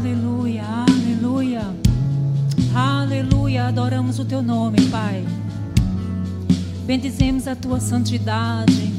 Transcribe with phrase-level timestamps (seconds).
[0.00, 1.60] Aleluia, aleluia.
[2.74, 5.22] Aleluia, adoramos o teu nome, Pai.
[6.86, 8.90] Bendizemos a tua santidade.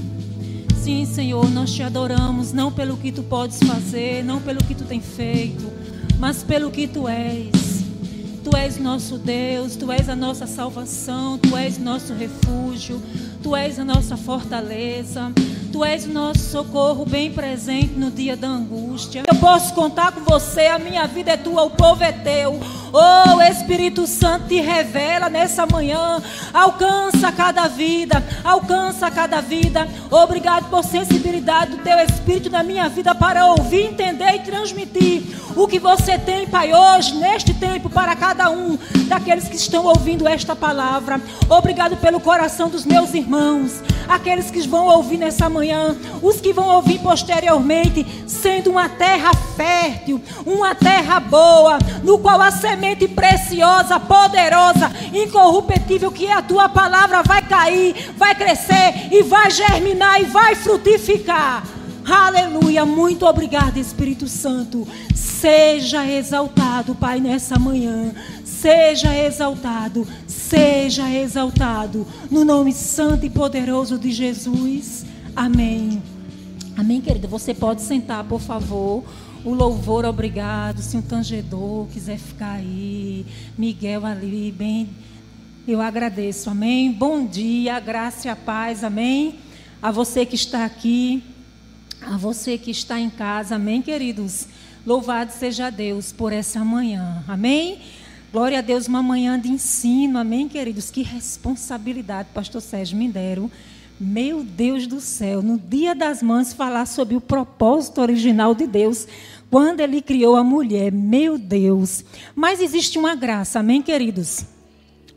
[0.75, 4.83] Sim, Senhor, nós te adoramos não pelo que tu podes fazer, não pelo que tu
[4.83, 5.71] tem feito,
[6.19, 7.83] mas pelo que tu és.
[8.43, 13.02] Tu és nosso Deus, tu és a nossa salvação, tu és nosso refúgio,
[13.41, 15.31] tu és a nossa fortaleza.
[15.71, 19.23] Tu és o nosso socorro bem presente no dia da angústia.
[19.25, 22.59] Eu posso contar com você, a minha vida é tua, o povo é teu.
[22.94, 26.22] Oh, Espírito Santo te revela nessa manhã.
[26.54, 29.88] Alcança cada vida, alcança cada vida.
[30.09, 35.23] Obrigado por sensibilidade do teu Espírito na minha vida para ouvir, entender e transmitir
[35.55, 38.77] o que você tem, Pai, hoje, neste tempo, para cada um
[39.08, 41.20] daqueles que estão ouvindo esta palavra.
[41.49, 46.68] Obrigado pelo coração dos meus irmãos, aqueles que vão ouvir nessa manhã, os que vão
[46.76, 52.80] ouvir posteriormente, sendo uma terra fértil, uma terra boa, no qual a semente
[53.16, 60.26] preciosa, poderosa, incorruptível, que a tua palavra, vai cair, vai crescer e vai germinar e
[60.26, 61.63] vai frutificar.
[62.09, 64.88] Aleluia, muito obrigado, Espírito Santo.
[65.13, 68.13] Seja exaltado, Pai, nessa manhã.
[68.44, 72.06] Seja exaltado, seja exaltado.
[72.29, 75.06] No nome santo e poderoso de Jesus.
[75.35, 76.02] Amém.
[76.78, 77.28] Amém, querida.
[77.28, 79.03] Você pode sentar, por favor.
[79.44, 80.84] O louvor, obrigado.
[80.84, 83.25] Se um tangedor quiser ficar aí,
[83.57, 84.88] Miguel ali, bem.
[85.67, 86.91] Eu agradeço, amém.
[86.91, 89.39] Bom dia, graça e a paz, amém.
[89.81, 91.23] A você que está aqui,
[92.01, 94.45] a você que está em casa, amém, queridos.
[94.85, 97.79] Louvado seja Deus por essa manhã, amém.
[98.31, 100.91] Glória a Deus, uma manhã de ensino, amém, queridos.
[100.91, 103.50] Que responsabilidade, Pastor Sérgio me deram.
[104.03, 109.08] Meu Deus do céu, no Dia das Mães, falar sobre o propósito original de Deus,
[109.47, 110.91] quando Ele criou a mulher.
[110.91, 112.03] Meu Deus.
[112.34, 114.44] Mas existe uma graça, amém, queridos?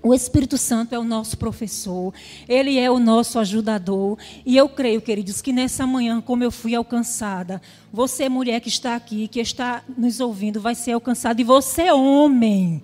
[0.03, 2.13] O Espírito Santo é o nosso professor,
[2.47, 4.19] ele é o nosso ajudador.
[4.45, 8.97] E eu creio, queridos, que nessa manhã, como eu fui alcançada, você, mulher que está
[8.97, 11.41] aqui, que está nos ouvindo, vai ser alcançada.
[11.41, 12.83] E você, homem,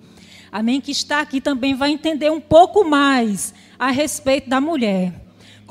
[0.51, 5.20] amém, que está aqui também vai entender um pouco mais a respeito da mulher.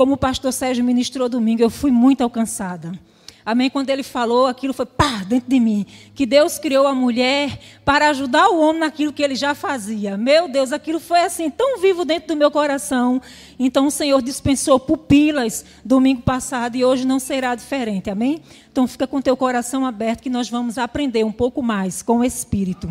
[0.00, 2.98] Como o pastor Sérgio ministrou domingo, eu fui muito alcançada.
[3.44, 3.68] Amém?
[3.68, 5.84] Quando ele falou, aquilo foi pá, dentro de mim.
[6.14, 10.16] Que Deus criou a mulher para ajudar o homem naquilo que ele já fazia.
[10.16, 13.20] Meu Deus, aquilo foi assim, tão vivo dentro do meu coração.
[13.58, 18.08] Então o Senhor dispensou pupilas domingo passado e hoje não será diferente.
[18.08, 18.40] Amém?
[18.72, 22.24] Então fica com teu coração aberto que nós vamos aprender um pouco mais com o
[22.24, 22.90] Espírito.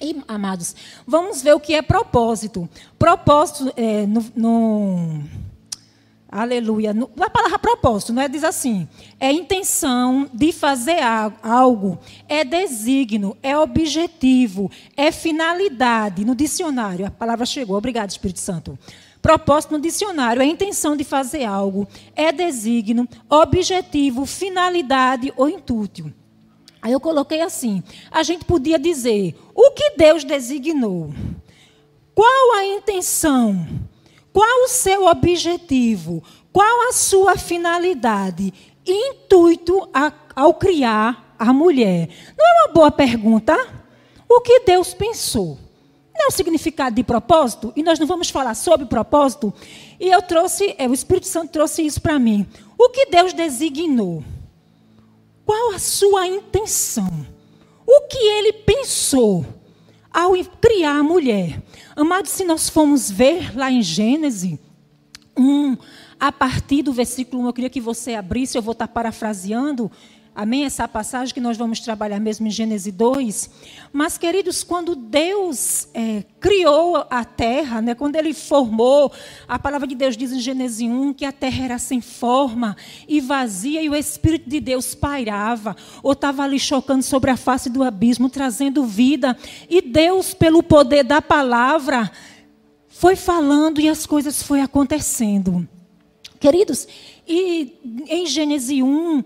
[0.00, 0.74] E, amados,
[1.06, 2.68] vamos ver o que é propósito.
[2.98, 5.22] Propósito é, no, no
[6.36, 6.92] Aleluia.
[7.20, 8.28] A palavra propósito, não é?
[8.28, 8.88] Diz assim:
[9.20, 10.98] é intenção de fazer
[11.40, 11.96] algo,
[12.28, 16.24] é desígnio, é objetivo, é finalidade.
[16.24, 17.76] No dicionário, a palavra chegou.
[17.76, 18.76] Obrigado, Espírito Santo.
[19.22, 21.86] Propósito no dicionário é intenção de fazer algo,
[22.16, 26.12] é desígnio, objetivo, finalidade ou intuito.
[26.82, 27.80] Aí eu coloquei assim:
[28.10, 31.14] a gente podia dizer o que Deus designou,
[32.12, 33.64] qual a intenção
[34.34, 36.20] qual o seu objetivo?
[36.52, 38.52] Qual a sua finalidade?
[38.84, 42.08] Intuito a, ao criar a mulher?
[42.36, 43.56] Não é uma boa pergunta?
[44.28, 45.56] O que Deus pensou?
[46.12, 47.72] Não é o significado de propósito?
[47.76, 49.54] E nós não vamos falar sobre propósito?
[50.00, 52.44] E eu trouxe, é, o Espírito Santo trouxe isso para mim.
[52.76, 54.24] O que Deus designou?
[55.46, 57.24] Qual a sua intenção?
[57.86, 59.46] O que ele pensou
[60.12, 61.62] ao criar a mulher?
[61.96, 64.58] Amados, se nós formos ver lá em Gênesis
[65.36, 65.76] 1,
[66.18, 69.88] a partir do versículo 1, eu queria que você abrisse, eu vou estar parafraseando,
[70.36, 70.64] Amém?
[70.64, 73.50] Essa passagem que nós vamos trabalhar mesmo em Gênesis 2.
[73.92, 79.12] Mas, queridos, quando Deus é, criou a terra, né, quando Ele formou,
[79.46, 83.20] a palavra de Deus diz em Gênesis 1 que a terra era sem forma e
[83.20, 87.84] vazia e o Espírito de Deus pairava, ou estava ali chocando sobre a face do
[87.84, 89.38] abismo, trazendo vida.
[89.70, 92.10] E Deus, pelo poder da palavra,
[92.88, 95.68] foi falando e as coisas foram acontecendo.
[96.40, 96.88] Queridos,
[97.24, 99.22] e em Gênesis 1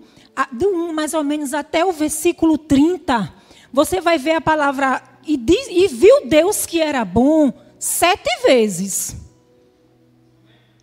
[0.51, 3.33] do 1 mais ou menos até o versículo 30,
[3.71, 9.15] você vai ver a palavra e, diz, e viu Deus que era bom sete vezes.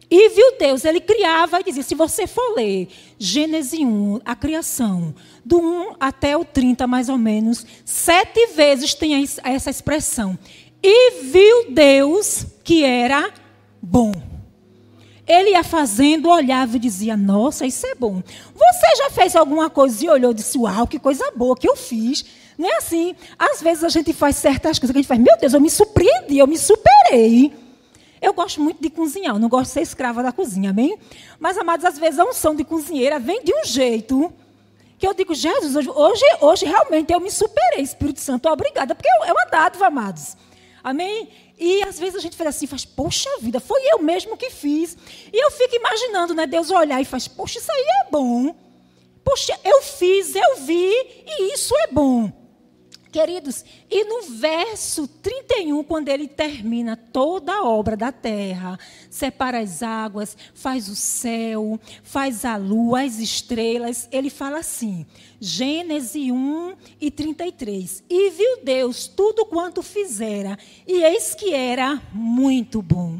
[0.08, 2.88] E viu Deus, ele criava e dizia: se você for ler
[3.18, 5.14] Gênesis 1, a criação,
[5.44, 10.38] do 1 até o 30, mais ou menos, sete vezes tem essa expressão.
[10.82, 13.32] E viu Deus que era
[13.82, 14.35] bom.
[15.26, 18.22] Ele ia fazendo, olhava e dizia: Nossa, isso é bom.
[18.54, 21.76] Você já fez alguma coisa e olhou e disse: Uau, que coisa boa que eu
[21.76, 22.24] fiz.
[22.56, 23.14] Não é assim?
[23.38, 25.68] Às vezes a gente faz certas coisas que a gente faz, meu Deus, eu me
[25.68, 27.52] surpreendi, eu me superei.
[28.20, 30.98] Eu gosto muito de cozinhar, eu não gosto de ser escrava da cozinha, amém?
[31.38, 34.32] Mas, amados, às vezes a unção de cozinheira vem de um jeito
[34.98, 39.08] que eu digo, Jesus, hoje, hoje, hoje realmente eu me superei, Espírito Santo, obrigada, porque
[39.08, 40.34] é uma dádiva, amados.
[40.82, 41.28] Amém?
[41.58, 44.96] E às vezes a gente faz assim, faz, poxa vida, foi eu mesmo que fiz.
[45.32, 48.54] E eu fico imaginando, né, Deus olhar e faz, poxa, isso aí é bom.
[49.24, 50.92] Poxa, eu fiz, eu vi,
[51.26, 52.30] e isso é bom.
[53.16, 58.78] Queridos, e no verso 31, quando ele termina toda a obra da terra,
[59.08, 65.06] separa as águas, faz o céu, faz a lua, as estrelas, ele fala assim,
[65.40, 68.04] Gênesis 1 e 33.
[68.10, 73.18] E viu Deus tudo quanto fizera, e eis que era muito bom.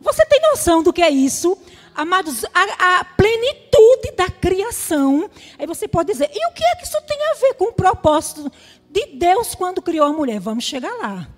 [0.00, 1.58] Você tem noção do que é isso?
[1.96, 5.30] Amados, a, a, plenitude da criação.
[5.58, 7.72] Aí você pode dizer, e o que é que isso tem a ver com o
[7.72, 8.50] propósito
[8.94, 10.38] de Deus quando criou a mulher.
[10.38, 11.28] Vamos chegar lá.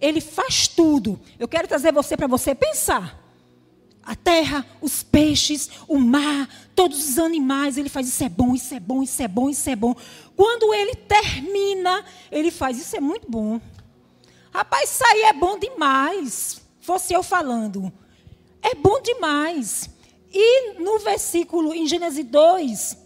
[0.00, 1.20] Ele faz tudo.
[1.38, 3.22] Eu quero trazer você para você pensar.
[4.02, 8.74] A terra, os peixes, o mar, todos os animais, ele faz isso é bom, isso
[8.74, 9.94] é bom, isso é bom, isso é bom.
[10.36, 13.60] Quando ele termina, ele faz isso é muito bom.
[14.52, 16.60] Rapaz, isso aí é bom demais.
[16.80, 17.92] Fosse eu falando.
[18.62, 19.90] É bom demais.
[20.32, 22.96] E no versículo, em Gênesis 2,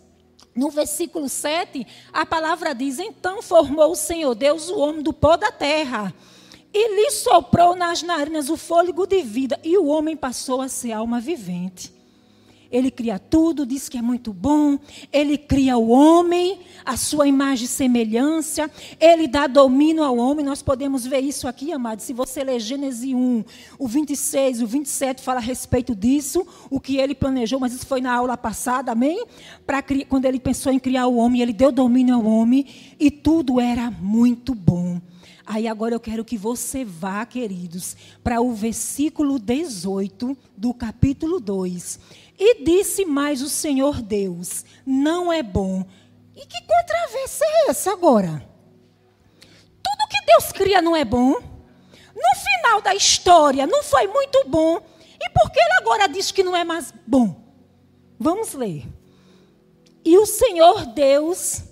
[0.60, 5.34] no versículo 7, a palavra diz: Então formou o Senhor Deus o homem do pó
[5.34, 6.14] da terra,
[6.70, 10.92] e lhe soprou nas narinas o fôlego de vida, e o homem passou a ser
[10.92, 11.99] alma vivente.
[12.70, 14.78] Ele cria tudo, diz que é muito bom.
[15.12, 18.70] Ele cria o homem, a sua imagem e semelhança.
[19.00, 20.44] Ele dá domínio ao homem.
[20.44, 22.04] Nós podemos ver isso aqui, amados.
[22.04, 23.44] Se você ler Gênesis 1,
[23.78, 28.00] o 26, o 27 fala a respeito disso, o que ele planejou, mas isso foi
[28.00, 29.26] na aula passada, amém?
[29.66, 32.66] Pra, quando ele pensou em criar o homem, ele deu domínio ao homem
[32.98, 35.00] e tudo era muito bom.
[35.52, 41.98] Aí agora eu quero que você vá, queridos, para o versículo 18 do capítulo 2.
[42.42, 45.84] E disse mais o Senhor Deus: Não é bom.
[46.34, 48.42] E que controvérsia é essa agora?
[49.38, 51.34] Tudo que Deus cria não é bom.
[51.34, 54.80] No final da história não foi muito bom.
[55.20, 57.36] E por que ele agora diz que não é mais bom?
[58.18, 58.86] Vamos ler.
[60.02, 61.62] E o Senhor Deus,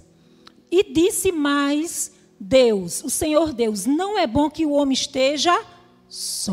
[0.71, 5.59] e disse mais Deus, o Senhor Deus, não é bom que o homem esteja
[6.07, 6.53] só.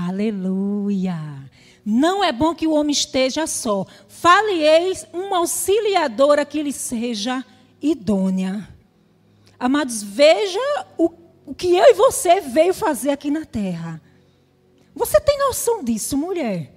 [0.00, 1.18] Aleluia.
[1.84, 3.84] Não é bom que o homem esteja só.
[4.06, 7.44] Fale-eis uma auxiliadora que lhe seja
[7.82, 8.68] idônea.
[9.58, 10.60] Amados, veja
[10.96, 11.10] o,
[11.44, 14.00] o que eu e você veio fazer aqui na terra.
[14.94, 16.72] Você tem noção disso, mulher?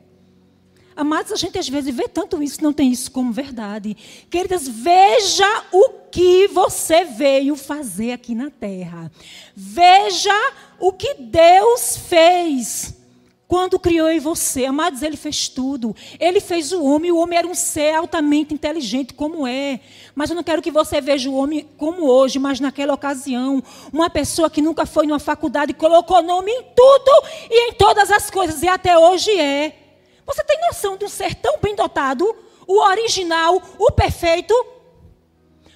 [0.96, 3.96] Amados, a gente às vezes vê tanto isso, não tem isso como verdade.
[4.32, 9.12] Queridas, veja o que você veio fazer aqui na terra.
[9.56, 10.34] Veja
[10.80, 13.00] o que Deus fez.
[13.52, 15.94] Quando criou em você, amados, ele fez tudo.
[16.18, 19.82] Ele fez o homem, o homem era um ser altamente inteligente, como é.
[20.16, 23.62] Mas eu não quero que você veja o homem como hoje, mas naquela ocasião.
[23.92, 27.12] Uma pessoa que nunca foi numa faculdade, colocou nome em tudo
[27.50, 29.76] e em todas as coisas, e até hoje é.
[30.26, 32.34] Você tem noção de um ser tão bem dotado,
[32.66, 34.56] o original, o perfeito?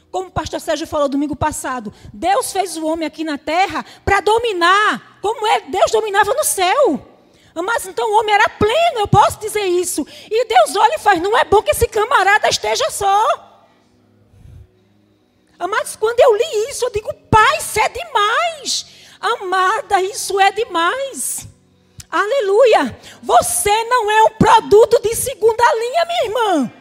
[0.09, 4.21] Como o pastor Sérgio falou domingo passado, Deus fez o homem aqui na terra para
[4.21, 7.14] dominar, como é, Deus dominava no céu.
[7.63, 10.05] Mas então o homem era pleno, eu posso dizer isso.
[10.29, 13.25] E Deus olha e faz: não é bom que esse camarada esteja só.
[15.57, 18.85] Amados, quando eu li isso, eu digo: Pai, isso é demais.
[19.21, 21.47] Amada, isso é demais.
[22.11, 22.97] Aleluia.
[23.23, 26.71] Você não é um produto de segunda linha, minha irmã.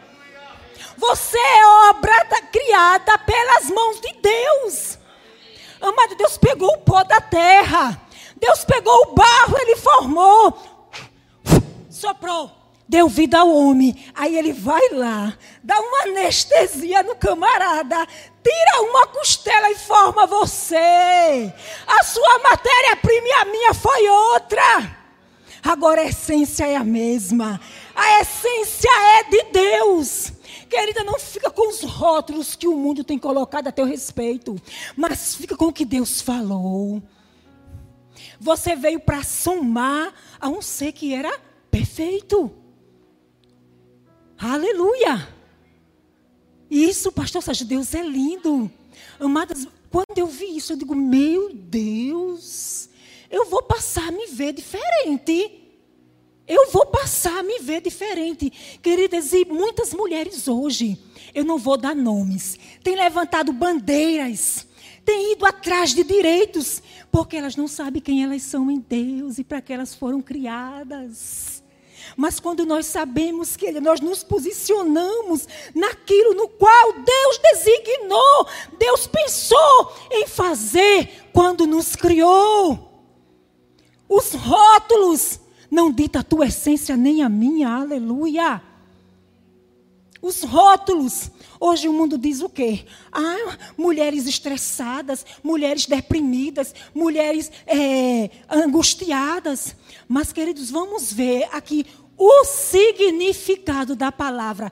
[0.97, 4.97] Você é obra da, criada pelas mãos de Deus.
[5.81, 8.04] Amado, Deus pegou o pó da terra
[8.37, 10.57] Deus pegou o barro, ele formou,
[11.89, 12.51] soprou,
[12.87, 13.95] deu vida ao homem.
[14.13, 18.05] Aí ele vai lá, dá uma anestesia no camarada,
[18.43, 21.53] tira uma costela e forma você.
[21.87, 25.05] A sua matéria-prima e a minha foi outra.
[25.63, 27.59] Agora a essência é a mesma.
[27.95, 30.31] A essência é de Deus.
[30.69, 34.55] Querida, não fica com os rótulos que o mundo tem colocado a teu respeito,
[34.95, 37.01] mas fica com o que Deus falou.
[38.39, 41.37] Você veio para somar a um ser que era
[41.71, 42.51] perfeito.
[44.37, 45.27] Aleluia!
[46.69, 48.69] Isso, pastor Sérgio, Deus é lindo.
[49.19, 52.89] Amadas, quando eu vi isso, eu digo, meu Deus,
[53.29, 55.61] eu vou passar a me ver diferente.
[56.47, 58.51] Eu vou passar a me ver diferente.
[58.81, 60.99] Queridas, e muitas mulheres hoje,
[61.33, 64.67] eu não vou dar nomes, têm levantado bandeiras,
[65.05, 66.81] têm ido atrás de direitos,
[67.11, 71.63] porque elas não sabem quem elas são em Deus e para que elas foram criadas.
[72.17, 78.47] Mas quando nós sabemos que nós nos posicionamos naquilo no qual Deus designou,
[78.77, 82.91] Deus pensou em fazer quando nos criou.
[84.07, 88.61] Os rótulos não dita a tua essência nem a minha, aleluia.
[90.25, 91.29] Os rótulos.
[91.59, 92.87] Hoje o mundo diz o quê?
[93.11, 99.75] Ah, mulheres estressadas, mulheres deprimidas, mulheres é, angustiadas.
[100.07, 101.85] Mas, queridos, vamos ver aqui
[102.17, 104.71] o significado da palavra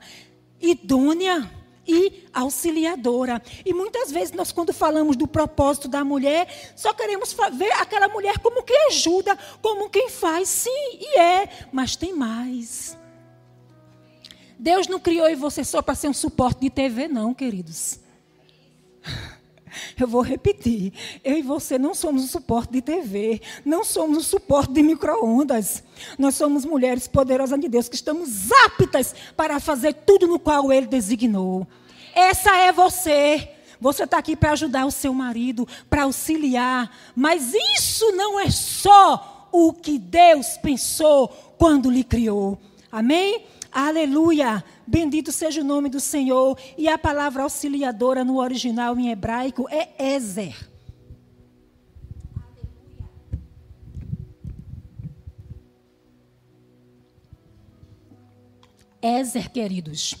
[0.60, 1.48] idônea
[1.86, 3.40] e auxiliadora.
[3.64, 8.40] E muitas vezes nós, quando falamos do propósito da mulher, só queremos ver aquela mulher
[8.40, 10.48] como quem ajuda, como quem faz.
[10.48, 13.03] Sim, e é, mas tem mais.
[14.64, 18.00] Deus não criou e você só para ser um suporte de TV, não, queridos.
[20.00, 20.90] Eu vou repetir.
[21.22, 25.84] Eu e você não somos o suporte de TV, não somos o suporte de micro-ondas.
[26.18, 30.86] Nós somos mulheres poderosas de Deus que estamos aptas para fazer tudo no qual Ele
[30.86, 31.66] designou.
[32.14, 33.50] Essa é você.
[33.78, 36.90] Você está aqui para ajudar o seu marido, para auxiliar.
[37.14, 41.28] Mas isso não é só o que Deus pensou
[41.58, 42.58] quando lhe criou.
[42.90, 43.44] Amém?
[43.74, 44.64] Aleluia!
[44.86, 46.56] Bendito seja o nome do Senhor.
[46.78, 50.56] E a palavra auxiliadora no original em hebraico é Ezer.
[59.02, 60.14] Ezer, queridos,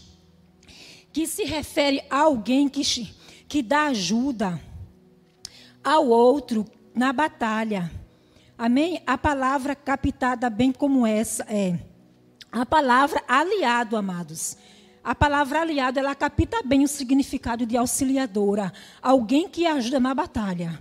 [1.12, 2.82] que se refere a alguém que,
[3.46, 4.60] que dá ajuda
[5.82, 7.88] ao outro na batalha.
[8.58, 9.00] Amém?
[9.06, 11.93] A palavra captada bem como essa é
[12.54, 14.56] a palavra aliado, amados.
[15.02, 18.72] A palavra aliado, ela capta bem o significado de auxiliadora.
[19.02, 20.80] Alguém que ajuda na batalha.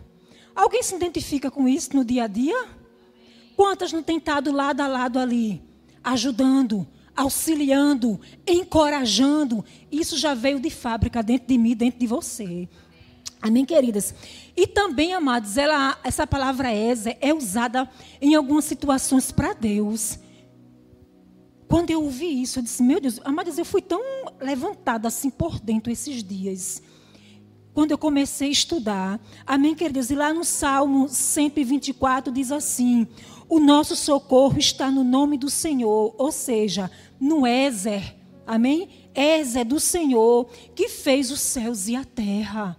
[0.55, 2.67] Alguém se identifica com isso no dia a dia?
[3.55, 5.63] Quantas não têm estado lado a lado ali,
[6.03, 9.65] ajudando, auxiliando, encorajando?
[9.91, 12.69] Isso já veio de fábrica dentro de mim, dentro de você.
[13.41, 14.13] Amém, queridas?
[14.55, 17.89] E também, amados, ela, essa palavra Eze é usada
[18.21, 20.19] em algumas situações para Deus.
[21.73, 23.99] Quando eu ouvi isso, eu disse: Meu Deus, amadas, eu fui tão
[24.39, 26.83] levantada assim por dentro esses dias.
[27.73, 30.11] Quando eu comecei a estudar, amém, queridos?
[30.11, 33.07] E lá no Salmo 124 diz assim:
[33.49, 39.09] O nosso socorro está no nome do Senhor, ou seja, no Ézer, amém?
[39.15, 42.77] Ézer do Senhor que fez os céus e a terra.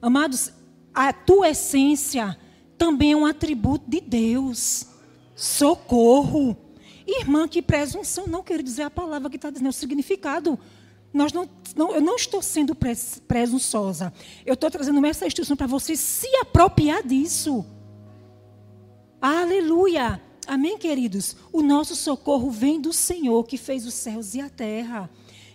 [0.00, 0.50] Amados,
[0.94, 2.38] a tua essência
[2.78, 4.86] também é um atributo de Deus.
[5.36, 6.63] Socorro.
[7.06, 10.58] Irmã, que presunção, não quero dizer a palavra que está dizendo, é o significado.
[11.12, 14.12] Nós não, não, eu não estou sendo presunçosa.
[14.44, 17.64] Eu estou trazendo essa instrução para você se apropriar disso.
[19.20, 20.20] Aleluia.
[20.46, 21.36] Amém, queridos?
[21.52, 25.08] O nosso socorro vem do Senhor que fez os céus e a terra.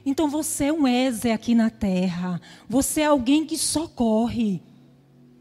[0.06, 2.42] Então você é um Ézer aqui na terra.
[2.68, 4.62] Você é alguém que socorre.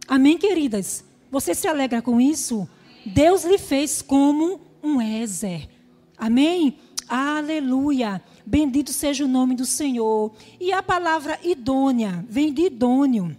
[0.06, 1.04] Amém, queridas?
[1.30, 2.68] Você se alegra com isso?
[3.06, 5.68] Deus lhe fez como um Ézer.
[6.18, 6.76] Amém?
[7.08, 8.20] Aleluia.
[8.44, 10.32] Bendito seja o nome do Senhor.
[10.60, 13.36] E a palavra idônea vem de idôneo,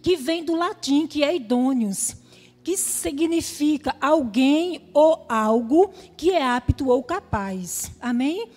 [0.00, 2.16] que vem do latim, que é idôneos,
[2.62, 7.90] que significa alguém ou algo que é apto ou capaz.
[8.00, 8.48] Amém?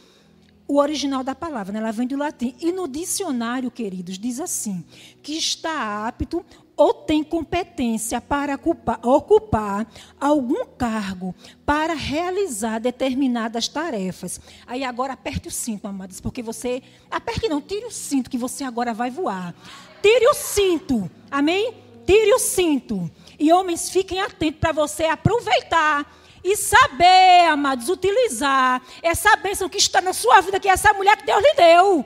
[0.67, 1.79] O original da palavra, né?
[1.79, 2.55] ela vem do latim.
[2.61, 4.83] E no dicionário, queridos, diz assim:
[5.21, 6.45] que está apto
[6.83, 9.87] ou tem competência para ocupar, ocupar,
[10.19, 11.33] algum cargo
[11.65, 14.41] para realizar determinadas tarefas.
[14.67, 16.83] Aí agora aperte o cinto, amados, porque você.
[17.09, 19.55] Aperte não, tire o cinto que você agora vai voar.
[20.01, 21.73] Tire o cinto, amém?
[22.05, 23.09] Tire o cinto.
[23.39, 26.05] E homens, fiquem atentos para você aproveitar
[26.43, 31.15] e saber, amados, utilizar essa bênção que está na sua vida, que é essa mulher
[31.15, 32.05] que Deus lhe deu.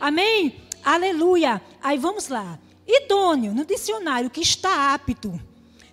[0.00, 0.60] Amém?
[0.82, 1.62] Aleluia.
[1.80, 2.58] Aí vamos lá.
[2.90, 5.40] Idôneo, no dicionário, que está apto,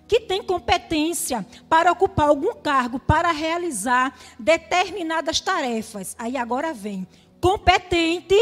[0.08, 6.16] que tem competência para ocupar algum cargo, para realizar determinadas tarefas.
[6.18, 7.06] Aí agora vem
[7.40, 8.34] competente,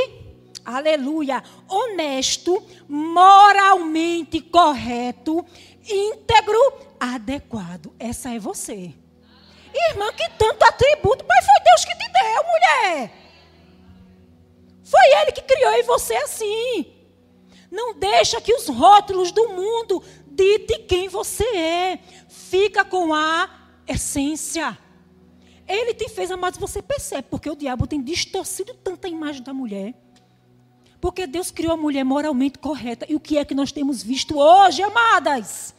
[0.65, 5.45] aleluia, honesto, moralmente correto,
[5.87, 7.93] íntegro, adequado.
[7.99, 8.95] Essa é você.
[9.91, 13.13] Irmã, que tanto atributo, mas foi Deus que te deu, mulher.
[14.83, 16.96] Foi Ele que criou em você assim.
[17.77, 21.99] Não deixa que os rótulos do mundo dite quem você é.
[22.27, 23.51] Fica com a
[23.87, 24.79] essência.
[25.69, 29.95] Ele te fez, amados, você percebe, porque o diabo tem distorcido tanta imagem da mulher.
[31.03, 33.05] Porque Deus criou a mulher moralmente correta.
[33.11, 35.75] E o que é que nós temos visto hoje, amadas?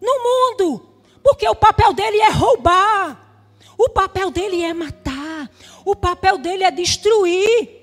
[0.00, 0.88] No mundo.
[1.22, 3.44] Porque o papel dele é roubar.
[3.76, 5.50] O papel dele é matar.
[5.84, 7.75] O papel dele é destruir.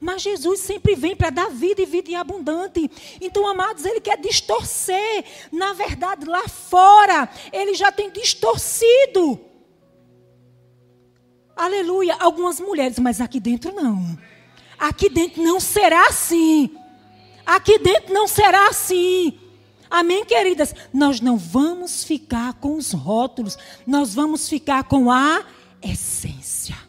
[0.00, 2.90] Mas Jesus sempre vem para dar vida e vida em abundante.
[3.20, 5.24] Então, amados, ele quer distorcer.
[5.50, 9.40] Na verdade, lá fora, ele já tem distorcido.
[11.56, 12.16] Aleluia.
[12.20, 14.16] Algumas mulheres, mas aqui dentro não.
[14.78, 16.70] Aqui dentro não será assim.
[17.44, 19.38] Aqui dentro não será assim.
[19.90, 20.74] Amém, queridas?
[20.92, 25.44] Nós não vamos ficar com os rótulos, nós vamos ficar com a
[25.82, 26.87] essência.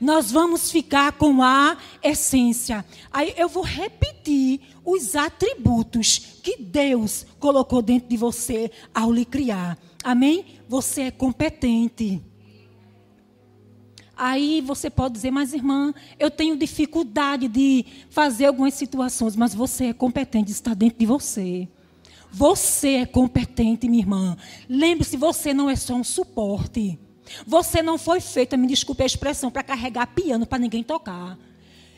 [0.00, 2.84] Nós vamos ficar com a essência.
[3.12, 9.78] Aí eu vou repetir os atributos que Deus colocou dentro de você ao lhe criar.
[10.02, 10.44] Amém?
[10.68, 12.22] Você é competente.
[14.16, 19.86] Aí você pode dizer, mas irmã, eu tenho dificuldade de fazer algumas situações, mas você
[19.86, 21.68] é competente, está dentro de você.
[22.30, 24.36] Você é competente, minha irmã.
[24.68, 26.98] Lembre-se, você não é só um suporte.
[27.46, 31.38] Você não foi feita, me desculpe a expressão, para carregar piano para ninguém tocar.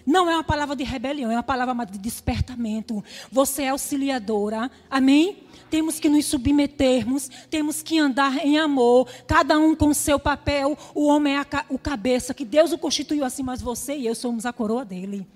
[0.05, 3.03] Não é uma palavra de rebelião, é uma palavra de despertamento.
[3.31, 5.45] Você é auxiliadora, amém?
[5.71, 10.77] Temos que nos submetermos, temos que andar em amor, cada um com seu papel.
[10.95, 14.45] O homem é o cabeça, que Deus o constituiu assim, mas você e eu somos
[14.45, 15.27] a coroa dele.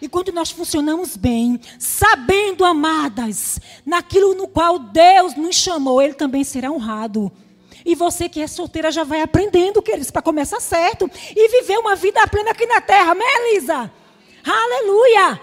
[0.00, 6.42] E quando nós funcionamos bem, sabendo, amadas, naquilo no qual Deus nos chamou, Ele também
[6.42, 7.30] será honrado.
[7.84, 11.10] E você que é solteira já vai aprendendo, queridos, para começar certo.
[11.34, 13.12] E viver uma vida plena aqui na terra.
[13.12, 13.90] Amém, Elisa?
[14.44, 15.40] Aleluia!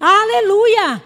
[0.00, 1.02] Aleluia!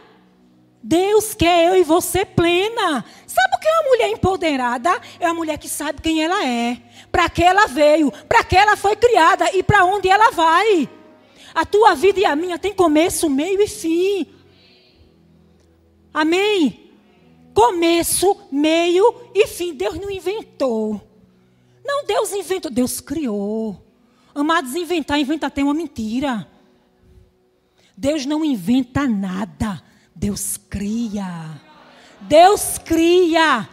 [0.83, 3.05] Deus quer eu e você plena.
[3.27, 5.01] Sabe o que é uma mulher empoderada?
[5.19, 6.79] É uma mulher que sabe quem ela é,
[7.11, 10.89] para que ela veio, para que ela foi criada e para onde ela vai.
[11.53, 14.27] A tua vida e a minha tem começo, meio e fim.
[16.15, 16.86] Amém?
[17.57, 19.73] Começo, meio e fim.
[19.73, 21.01] Deus não inventou.
[21.83, 23.83] Não, Deus inventou, Deus criou.
[24.35, 26.47] Amados, inventar, inventa até uma mentira.
[27.97, 29.83] Deus não inventa nada.
[30.15, 31.59] Deus cria.
[32.21, 33.67] Deus cria.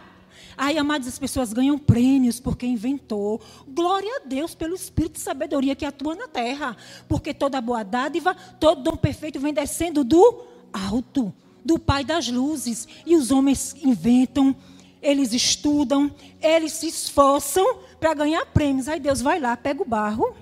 [0.56, 3.38] Ai, amados, as pessoas ganham prêmios porque inventou.
[3.68, 6.74] Glória a Deus pelo Espírito de sabedoria que atua na terra.
[7.06, 10.42] Porque toda boa dádiva, todo dom perfeito vem descendo do
[10.72, 12.86] alto, do Pai das luzes.
[13.06, 14.54] E os homens inventam,
[15.00, 18.88] eles estudam, eles se esforçam para ganhar prêmios.
[18.88, 20.36] Aí Deus vai lá, pega o barro,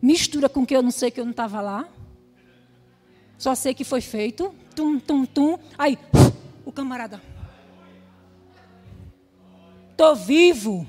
[0.00, 1.88] mistura com que eu não sei que eu não estava lá.
[3.36, 4.54] Só sei que foi feito.
[4.74, 5.58] Tum, tum, tum.
[5.76, 5.98] Aí,
[6.64, 7.20] o camarada.
[9.90, 10.86] Estou vivo.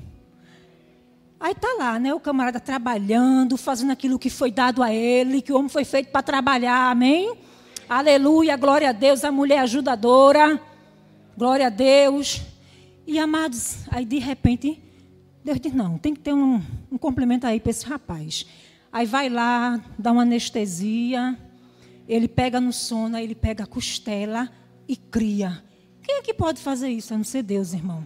[1.39, 2.13] Aí está lá, né?
[2.13, 6.09] O camarada trabalhando, fazendo aquilo que foi dado a ele, que o homem foi feito
[6.11, 7.37] para trabalhar, amém?
[7.87, 10.59] Aleluia, glória a Deus, a mulher ajudadora,
[11.37, 12.41] glória a Deus.
[13.05, 14.81] E amados, aí de repente,
[15.43, 16.59] Deus diz: não, tem que ter um,
[16.91, 18.43] um complemento aí para esse rapaz.
[18.91, 21.37] Aí vai lá, dá uma anestesia,
[22.07, 24.49] ele pega no sono, aí ele pega a costela
[24.87, 25.63] e cria.
[26.01, 27.13] Quem é que pode fazer isso?
[27.13, 28.05] A não ser Deus, irmão.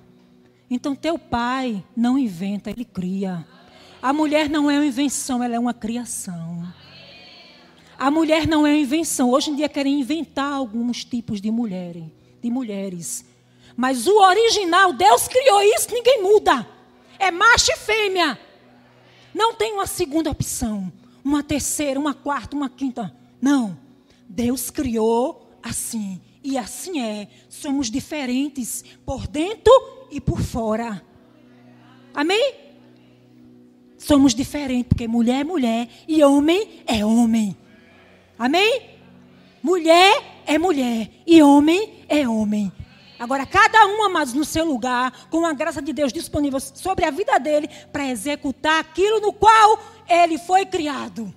[0.69, 3.47] Então, teu pai não inventa, ele cria.
[4.01, 6.67] A mulher não é uma invenção, ela é uma criação.
[7.99, 9.29] A mulher não é invenção.
[9.29, 12.05] Hoje em dia querem inventar alguns tipos de mulheres,
[12.41, 13.25] de mulheres.
[13.75, 16.65] Mas o original, Deus criou isso, ninguém muda.
[17.19, 18.39] É macho e fêmea.
[19.33, 20.89] Não tem uma segunda opção,
[21.21, 23.13] uma terceira, uma quarta, uma quinta.
[23.41, 23.77] Não.
[24.29, 26.21] Deus criou assim.
[26.41, 27.27] E assim é.
[27.49, 29.73] Somos diferentes por dentro
[30.09, 31.03] e por fora.
[32.13, 32.53] Amém?
[33.97, 37.57] Somos diferentes, porque mulher é mulher e homem é homem.
[38.39, 38.91] Amém?
[39.61, 42.71] Mulher é mulher e homem é homem.
[43.19, 47.11] Agora, cada um, amados, no seu lugar, com a graça de Deus disponível sobre a
[47.11, 51.33] vida dele, para executar aquilo no qual ele foi criado.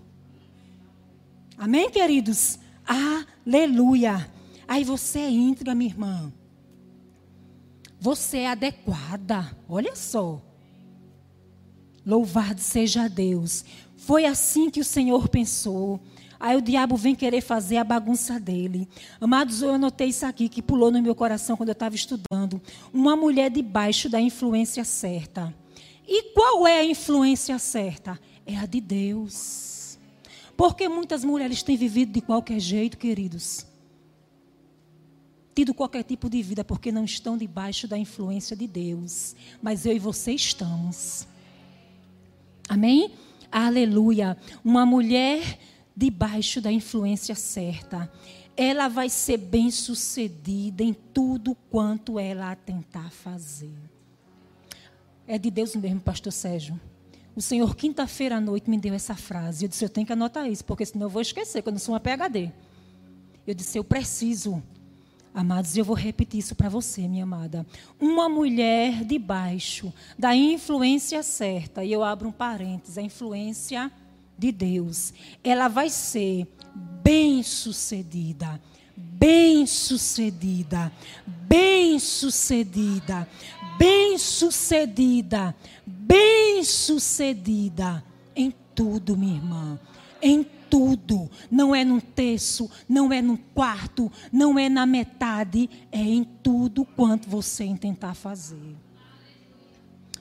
[1.59, 2.61] Amém, queridos?
[2.87, 4.31] Aleluia.
[4.69, 5.31] Aí você é
[5.75, 6.33] minha irmã.
[7.99, 9.57] Você é adequada.
[9.69, 10.41] Olha só.
[12.07, 13.65] Louvado seja Deus.
[13.97, 16.01] Foi assim que o Senhor pensou.
[16.43, 18.89] Aí o diabo vem querer fazer a bagunça dele.
[19.21, 22.61] Amados, eu anotei isso aqui que pulou no meu coração quando eu estava estudando.
[22.93, 25.55] Uma mulher debaixo da influência certa.
[26.05, 28.19] E qual é a influência certa?
[28.45, 29.97] É a de Deus.
[30.57, 33.65] Porque muitas mulheres têm vivido de qualquer jeito, queridos.
[35.55, 39.37] tido qualquer tipo de vida porque não estão debaixo da influência de Deus.
[39.63, 41.25] Mas eu e você estamos.
[42.69, 43.13] Amém?
[43.49, 44.37] Aleluia.
[44.65, 45.59] Uma mulher
[45.97, 48.11] debaixo da influência certa.
[48.57, 53.75] Ela vai ser bem-sucedida em tudo quanto ela tentar fazer.
[55.27, 56.79] É de Deus mesmo, pastor Sérgio.
[57.35, 59.65] O Senhor, quinta-feira à noite, me deu essa frase.
[59.65, 61.95] Eu disse: Eu tenho que anotar isso, porque senão eu vou esquecer, quando eu sou
[61.95, 62.53] uma PHD.
[63.47, 64.63] Eu disse: Eu preciso
[65.35, 67.67] Amados, eu vou repetir isso para você, minha amada.
[67.99, 73.91] Uma mulher debaixo da influência certa, e eu abro um parênteses, a influência
[74.39, 76.47] de Deus, ela vai ser
[77.03, 78.61] bem-sucedida,
[78.97, 80.93] bem-sucedida,
[81.27, 83.29] bem-sucedida,
[83.79, 89.79] bem-sucedida, bem-sucedida em tudo, minha irmã,
[90.21, 91.31] em tudo.
[91.51, 96.85] Não é num terço, não é num quarto, não é na metade, é em tudo
[96.85, 98.77] quanto você intentar fazer.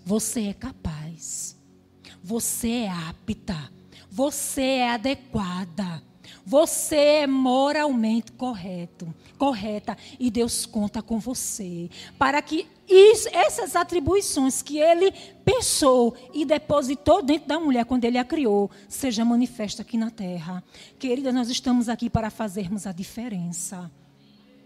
[0.06, 1.58] Você é capaz.
[2.24, 3.72] Você é apta.
[4.12, 6.04] Você é adequada.
[6.46, 14.62] Você é moralmente correto, correta e Deus conta com você para que isso, essas atribuições
[14.62, 15.12] que ele
[15.46, 20.64] pensou e depositou dentro da mulher quando ele a criou, seja manifesta aqui na terra.
[21.00, 23.90] Querida, nós estamos aqui para fazermos a diferença.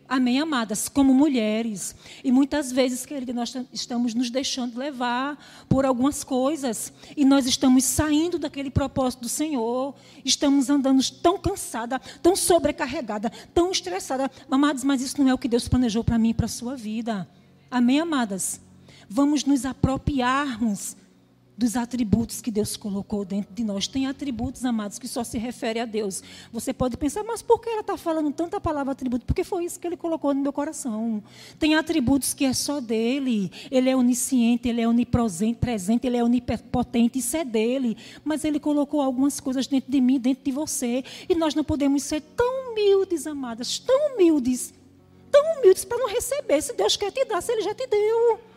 [0.07, 0.87] Amém, amadas?
[0.87, 1.95] Como mulheres.
[2.23, 5.37] E muitas vezes, querida, nós estamos nos deixando levar
[5.67, 6.93] por algumas coisas.
[7.17, 9.95] E nós estamos saindo daquele propósito do Senhor.
[10.23, 14.29] Estamos andando tão cansada, tão sobrecarregada, tão estressada.
[14.49, 16.75] Amados, mas isso não é o que Deus planejou para mim e para a sua
[16.75, 17.27] vida.
[17.71, 18.61] Amém, amadas?
[19.09, 20.95] Vamos nos apropriarmos
[21.57, 23.87] dos atributos que Deus colocou dentro de nós.
[23.87, 26.21] Tem atributos, amados, que só se refere a Deus.
[26.51, 29.25] Você pode pensar, mas por que ela está falando tanta palavra atributo?
[29.25, 31.23] Porque foi isso que ele colocou no meu coração.
[31.57, 33.51] Tem atributos que é só dele.
[33.71, 37.97] Ele é onisciente, ele é onipresente, ele é onipotente, isso é dele.
[38.23, 41.03] Mas ele colocou algumas coisas dentro de mim, dentro de você.
[41.29, 44.73] E nós não podemos ser tão humildes, amadas, tão humildes,
[45.31, 46.61] tão humildes para não receber.
[46.61, 48.54] Se Deus quer te dar, se ele já te deu.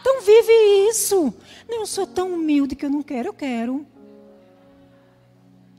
[0.00, 0.52] Então vive
[0.88, 1.32] isso.
[1.68, 3.86] Eu sou tão humilde que eu não quero, eu quero.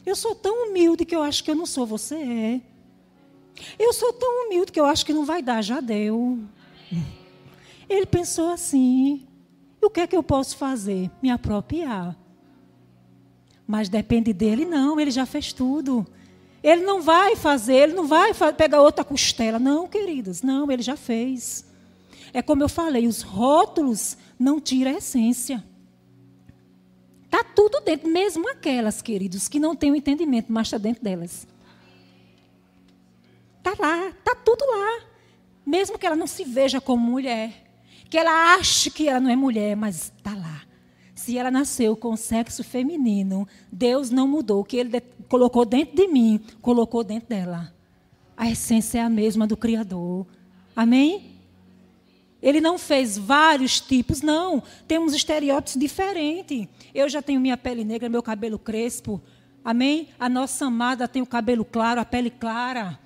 [0.05, 2.61] Eu sou tão humilde que eu acho que eu não sou, você é.
[3.77, 6.39] Eu sou tão humilde que eu acho que não vai dar, já deu.
[7.89, 9.27] Ele pensou assim:
[9.81, 11.11] o que é que eu posso fazer?
[11.21, 12.17] Me apropriar.
[13.67, 16.05] Mas depende dele, não, ele já fez tudo.
[16.63, 19.57] Ele não vai fazer, ele não vai pegar outra costela.
[19.57, 21.65] Não, queridas, não, ele já fez.
[22.33, 25.63] É como eu falei, os rótulos não tiram a essência.
[27.25, 31.47] Está tudo dentro, mesmo aquelas, queridos, que não têm o entendimento, mas está dentro delas.
[33.57, 35.05] Está lá, está tudo lá.
[35.65, 37.53] Mesmo que ela não se veja como mulher,
[38.09, 40.63] que ela ache que ela não é mulher, mas está lá.
[41.15, 44.61] Se ela nasceu com sexo feminino, Deus não mudou.
[44.61, 47.73] O que Ele colocou dentro de mim, colocou dentro dela.
[48.35, 50.25] A essência é a mesma do Criador.
[50.75, 51.30] Amém?
[52.41, 54.63] Ele não fez vários tipos, não.
[54.87, 56.67] Temos estereótipos diferentes.
[56.93, 59.21] Eu já tenho minha pele negra, meu cabelo crespo.
[59.63, 60.09] Amém?
[60.19, 62.99] A nossa amada tem o cabelo claro, a pele clara.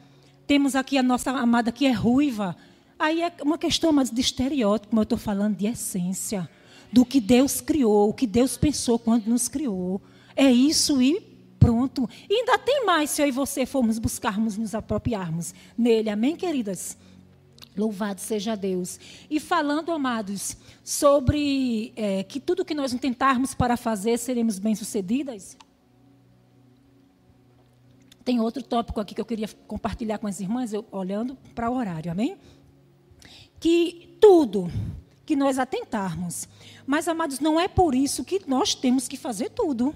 [0.48, 2.56] Temos aqui a nossa amada que é ruiva.
[2.98, 6.50] Aí é uma questão mais de estereótipo, como eu estou falando, de essência.
[6.92, 10.02] Do que Deus criou, o que Deus pensou quando nos criou.
[10.34, 11.20] É isso e
[11.60, 12.08] pronto.
[12.30, 16.10] E ainda tem mais se eu e você formos buscarmos nos apropriarmos nele.
[16.10, 16.96] Amém, queridas?
[17.76, 19.00] Louvado seja Deus.
[19.30, 25.58] E falando, amados, sobre é, que tudo que nós tentarmos para fazer, seremos bem-sucedidas.
[28.24, 31.76] Tem outro tópico aqui que eu queria compartilhar com as irmãs, eu, olhando para o
[31.76, 32.38] horário, amém?
[33.60, 34.72] Que tudo
[35.26, 36.48] que nós atentarmos.
[36.88, 39.94] Mas, amados, não é por isso que nós temos que fazer tudo.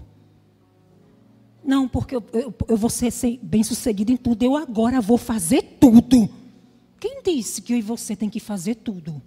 [1.64, 3.12] Não, porque eu, eu, eu vou ser
[3.42, 6.30] bem-sucedido em tudo, eu agora vou fazer tudo.
[7.00, 9.22] Quem disse que eu e você tem que fazer tudo?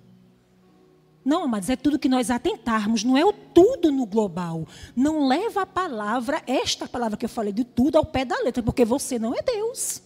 [1.24, 4.66] Não, mas é tudo que nós atentarmos, não é o tudo no global.
[4.94, 8.62] Não leva a palavra, esta palavra que eu falei de tudo, ao pé da letra,
[8.62, 10.02] porque você não é Deus.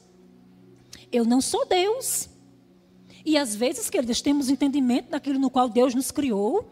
[1.11, 2.29] Eu não sou Deus.
[3.25, 6.71] E às vezes, queridas, temos entendimento daquilo no qual Deus nos criou.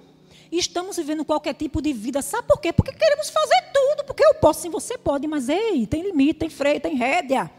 [0.53, 2.21] E estamos vivendo qualquer tipo de vida.
[2.21, 2.73] Sabe por quê?
[2.73, 4.05] Porque queremos fazer tudo.
[4.05, 5.27] Porque eu posso, sim, você pode.
[5.27, 7.51] Mas, ei, tem limite, tem freio, tem rédea.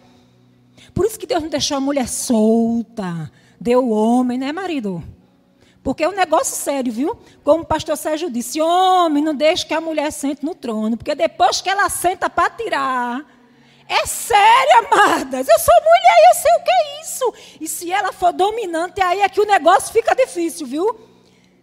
[0.94, 3.32] Por isso que Deus não deixou a mulher solta.
[3.60, 5.04] Deu o homem, né, marido?
[5.84, 7.18] Porque é um negócio sério, viu?
[7.44, 10.98] Como o pastor Sérgio disse: homem, não deixe que a mulher sente no trono.
[10.98, 13.26] Porque depois que ela senta para tirar,
[13.88, 15.48] É sério, amadas.
[15.48, 17.34] Eu sou mulher e eu sei o que é isso.
[17.62, 21.00] E se ela for dominante, aí é que o negócio fica difícil, viu?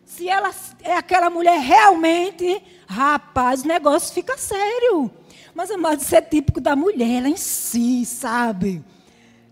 [0.04, 0.50] Se ela
[0.84, 5.10] é aquela mulher realmente, rapaz, o negócio fica sério.
[5.54, 8.84] Mas, amados, isso é típico da mulher, ela em si, sabe?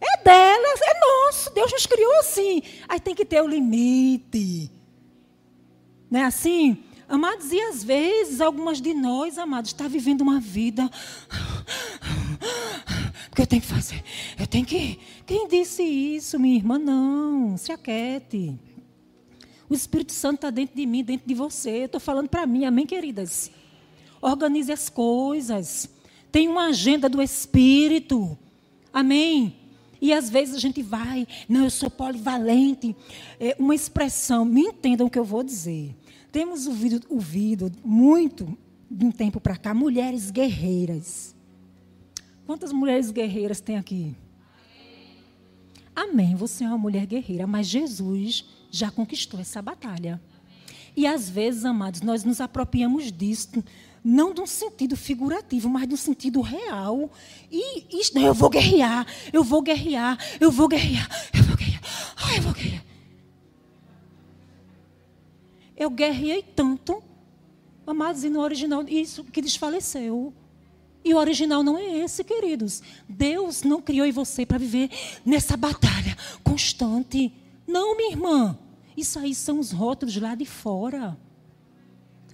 [0.01, 1.53] É dela, é nosso.
[1.53, 2.63] Deus nos criou assim.
[2.89, 4.71] Aí tem que ter o limite.
[6.11, 6.83] Não é assim?
[7.09, 10.89] Amados, e às vezes, algumas de nós, amados, está vivendo uma vida.
[13.29, 14.03] Porque eu tenho que fazer.
[14.39, 14.99] Eu tenho que.
[15.27, 16.79] Quem disse isso, minha irmã?
[16.79, 17.57] Não.
[17.57, 18.59] Se aquete.
[19.69, 21.85] O Espírito Santo está dentro de mim, dentro de você.
[21.85, 23.51] Estou falando para mim, amém, queridas?
[24.21, 25.89] Organize as coisas.
[26.33, 28.39] Tem uma agenda do Espírito.
[28.93, 29.60] Amém?
[30.01, 32.97] E às vezes a gente vai, não, eu sou polivalente.
[33.39, 35.95] É uma expressão, me entendam o que eu vou dizer.
[36.33, 38.57] Temos ouvido, ouvido muito,
[38.91, 41.35] de um tempo para cá, mulheres guerreiras.
[42.47, 44.17] Quantas mulheres guerreiras tem aqui?
[45.95, 46.35] Amém.
[46.35, 50.21] Você é uma mulher guerreira, mas Jesus já conquistou essa batalha.
[50.97, 53.63] E às vezes, amados, nós nos apropriamos disso,
[54.03, 57.11] não de um sentido figurativo, mas de um sentido real.
[57.51, 61.83] E isso, eu vou guerrear, eu vou guerrear, eu vou guerrear, eu vou guerrear,
[62.37, 62.85] eu vou guerrear.
[65.77, 67.03] Eu guerreei tanto,
[67.87, 70.33] amados, e no original, isso que desfaleceu.
[71.03, 72.83] E o original não é esse, queridos.
[73.09, 74.91] Deus não criou em você para viver
[75.25, 77.33] nessa batalha constante.
[77.67, 78.59] Não, minha irmã.
[78.97, 81.17] Isso aí são os rótulos lá de fora.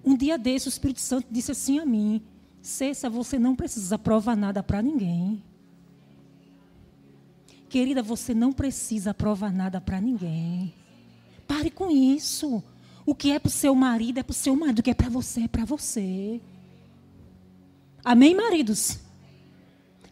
[0.07, 2.23] Um dia desse, o Espírito Santo disse assim a mim:
[2.63, 5.43] Cessa, você não precisa provar nada para ninguém.
[7.69, 10.73] Querida, você não precisa provar nada para ninguém.
[11.49, 12.63] Pare com isso.
[13.05, 14.95] O que é para o seu marido é para o seu marido, o que é
[14.95, 16.41] para você é para você.
[18.05, 19.01] Amém, maridos?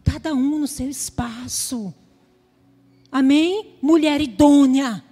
[0.02, 1.94] Cada um no seu espaço.
[3.11, 3.76] Amém?
[3.80, 5.02] Mulher idônea,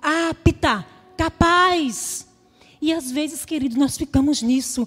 [0.00, 0.84] apta,
[1.16, 2.26] capaz.
[2.82, 4.86] E às vezes, querido, nós ficamos nisso.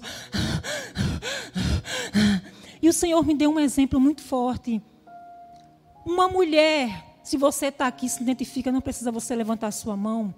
[2.82, 4.82] E o Senhor me deu um exemplo muito forte.
[6.04, 10.34] Uma mulher, se você está aqui, se identifica, não precisa você levantar a sua mão.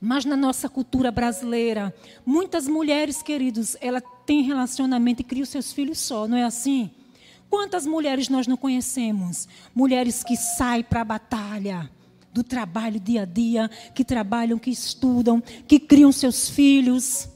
[0.00, 5.70] Mas na nossa cultura brasileira, muitas mulheres, queridos, ela tem relacionamento e cria os seus
[5.70, 6.90] filhos só, não é assim?
[7.50, 9.46] Quantas mulheres nós não conhecemos?
[9.74, 11.90] Mulheres que saem para a batalha
[12.34, 17.28] do trabalho dia a dia, que trabalham, que estudam, que criam seus filhos.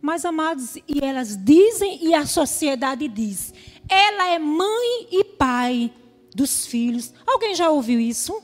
[0.00, 3.52] Mas, amados, e elas dizem e a sociedade diz:
[3.88, 5.92] ela é mãe e pai
[6.34, 7.12] dos filhos.
[7.26, 8.40] Alguém já ouviu isso?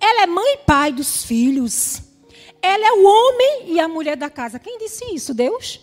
[0.00, 2.02] Ela é mãe e pai dos filhos.
[2.62, 4.58] Ela é o homem e a mulher da casa.
[4.58, 5.34] Quem disse isso?
[5.34, 5.80] Deus?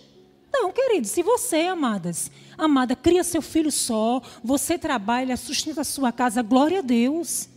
[0.51, 6.11] Não, querido, se você, amadas, amada, cria seu filho só, você trabalha, sustenta a sua
[6.11, 7.49] casa, glória a Deus.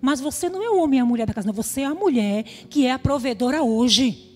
[0.00, 1.54] Mas você não é o homem e a mulher da casa, não.
[1.54, 4.28] Você é a mulher que é a provedora hoje.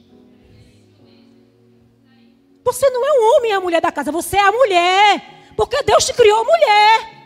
[2.65, 5.53] Você não é o homem e a mulher da casa, você é a mulher.
[5.57, 7.23] Porque Deus te criou mulher.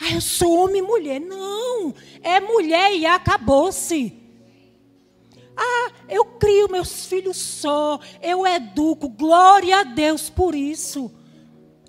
[0.00, 1.20] Ah, eu sou homem e mulher.
[1.20, 4.22] Não, é mulher e acabou-se.
[5.56, 11.10] Ah, eu crio meus filhos só, eu educo, glória a Deus por isso.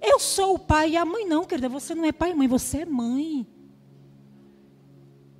[0.01, 1.67] Eu sou o pai e a mãe, não, querida.
[1.67, 3.45] Você não é pai e mãe, você é mãe.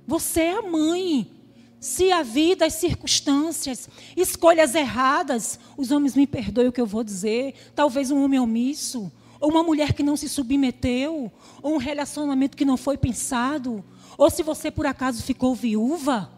[0.08, 1.30] Você é a mãe.
[1.78, 7.04] Se a vida, as circunstâncias, escolhas erradas, os homens me perdoem o que eu vou
[7.04, 7.54] dizer.
[7.74, 11.30] Talvez um homem omisso, ou uma mulher que não se submeteu,
[11.62, 13.84] ou um relacionamento que não foi pensado,
[14.16, 16.32] ou se você por acaso ficou viúva.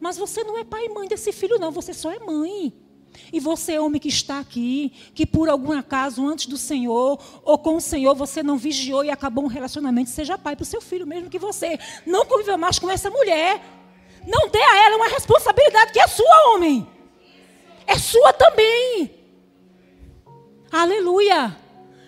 [0.00, 2.74] Mas você não é pai e mãe desse filho, não, você só é mãe.
[3.32, 7.76] E você, homem que está aqui, que por algum acaso, antes do Senhor, ou com
[7.76, 11.06] o Senhor, você não vigiou e acabou um relacionamento, seja pai para o seu filho,
[11.06, 13.62] mesmo que você não conviveu mais com essa mulher.
[14.26, 16.86] Não dê a ela uma responsabilidade que é sua, homem.
[17.86, 19.10] É sua também.
[20.70, 21.56] Aleluia.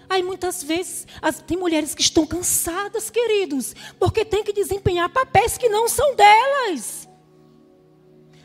[0.09, 5.57] Aí muitas vezes as, tem mulheres que estão cansadas, queridos, porque tem que desempenhar papéis
[5.57, 7.02] que não são delas.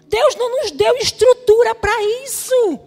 [0.08, 2.80] Deus não nos deu estrutura para isso.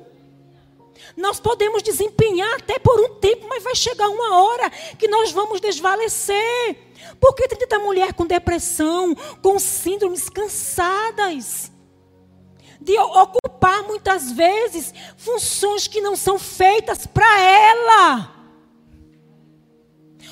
[1.16, 5.60] Nós podemos desempenhar até por um tempo, mas vai chegar uma hora que nós vamos
[5.60, 6.76] desvalecer.
[7.20, 11.70] Porque tem tanta mulher com depressão, com síndromes cansadas
[12.80, 18.40] de ocupar muitas vezes funções que não são feitas para ela.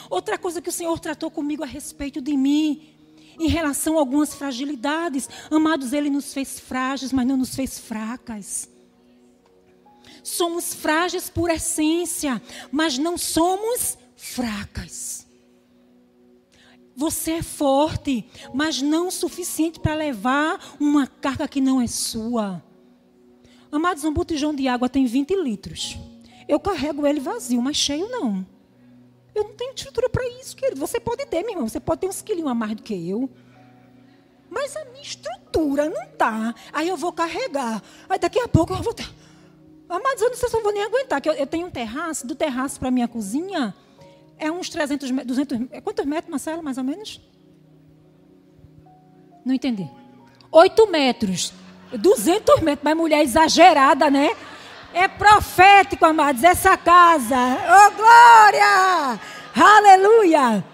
[0.09, 2.97] Outra coisa que o Senhor tratou comigo a respeito de mim,
[3.38, 5.29] em relação a algumas fragilidades.
[5.51, 8.68] Amados, Ele nos fez frágeis, mas não nos fez fracas.
[10.22, 15.27] Somos frágeis por essência, mas não somos fracas.
[16.94, 22.62] Você é forte, mas não o suficiente para levar uma carga que não é sua.
[23.70, 25.96] Amados, um botijão de água tem 20 litros.
[26.48, 28.44] Eu carrego ele vazio, mas cheio não.
[29.38, 30.81] Eu não tenho estrutura para isso, querido.
[30.81, 31.68] Você pode ter, meu irmão.
[31.68, 33.31] Você pode ter uns quilinhos a mais do que eu.
[34.51, 36.53] Mas a minha estrutura não está.
[36.72, 37.81] Aí eu vou carregar.
[38.09, 38.92] Aí daqui a pouco eu vou.
[39.88, 41.20] Amados, eu não sei se eu vou nem aguentar.
[41.20, 42.27] Que eu, eu tenho um terraço.
[42.27, 43.72] Do terraço para minha cozinha
[44.37, 45.37] é uns 300 metros.
[45.37, 47.20] 200, é quantos metros, Marcelo, mais ou menos?
[49.44, 49.88] Não entendi.
[50.51, 51.53] 8 metros.
[51.92, 52.83] 200 metros.
[52.83, 54.31] Mas mulher exagerada, né?
[54.92, 57.37] É profético, amados, essa casa.
[57.37, 59.20] Oh, glória!
[59.55, 60.64] Aleluia!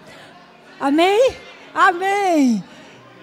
[0.79, 1.35] Amém?
[1.73, 2.63] Amém.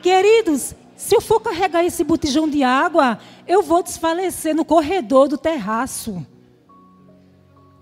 [0.03, 5.39] Queridos, se eu for carregar esse botijão de água, eu vou desfalecer no corredor do
[5.39, 6.27] terraço.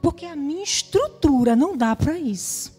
[0.00, 2.78] Porque a minha estrutura não dá para isso.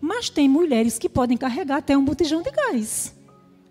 [0.00, 3.14] Mas tem mulheres que podem carregar até um botijão de gás.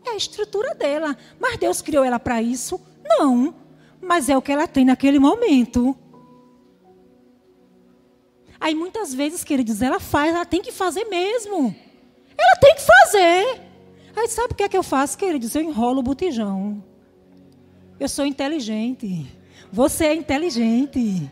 [0.06, 1.16] É a estrutura dela.
[1.40, 2.80] Mas Deus criou ela para isso?
[3.04, 3.54] Não.
[4.04, 5.98] Mas é o que ela tem naquele momento.
[8.60, 11.76] Aí muitas vezes, queridos, ela faz, ela tem que fazer mesmo.
[12.38, 13.62] Ela tem que fazer.
[14.16, 15.54] Aí sabe o que é que eu faço, queridos?
[15.56, 16.84] Eu enrolo o botijão.
[18.00, 19.26] Eu sou inteligente.
[19.72, 21.30] Você é inteligente.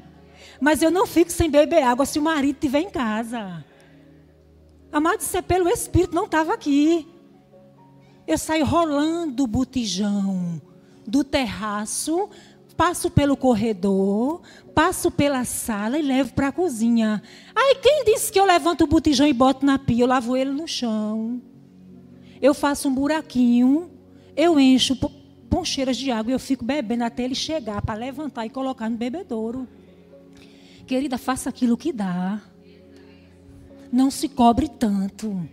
[0.60, 3.66] Mas eu não fico sem beber água se o marido estiver em casa.
[4.92, 7.08] Amado, isso é pelo Espírito, não estava aqui.
[8.28, 10.62] Eu saio rolando o botijão
[11.08, 12.30] do terraço,
[12.82, 14.42] passo pelo corredor,
[14.74, 17.22] passo pela sala e levo para a cozinha.
[17.56, 20.04] Aí quem disse que eu levanto o botijão e boto na pia?
[20.04, 21.40] Eu lavo ele no chão.
[22.42, 23.92] Eu faço um buraquinho,
[24.36, 24.96] eu encho
[25.48, 28.98] poncheiras de água e eu fico bebendo até ele chegar para levantar e colocar no
[28.98, 29.68] bebedouro.
[30.88, 32.42] Querida, faça aquilo que dá.
[33.92, 35.48] Não se cobre tanto.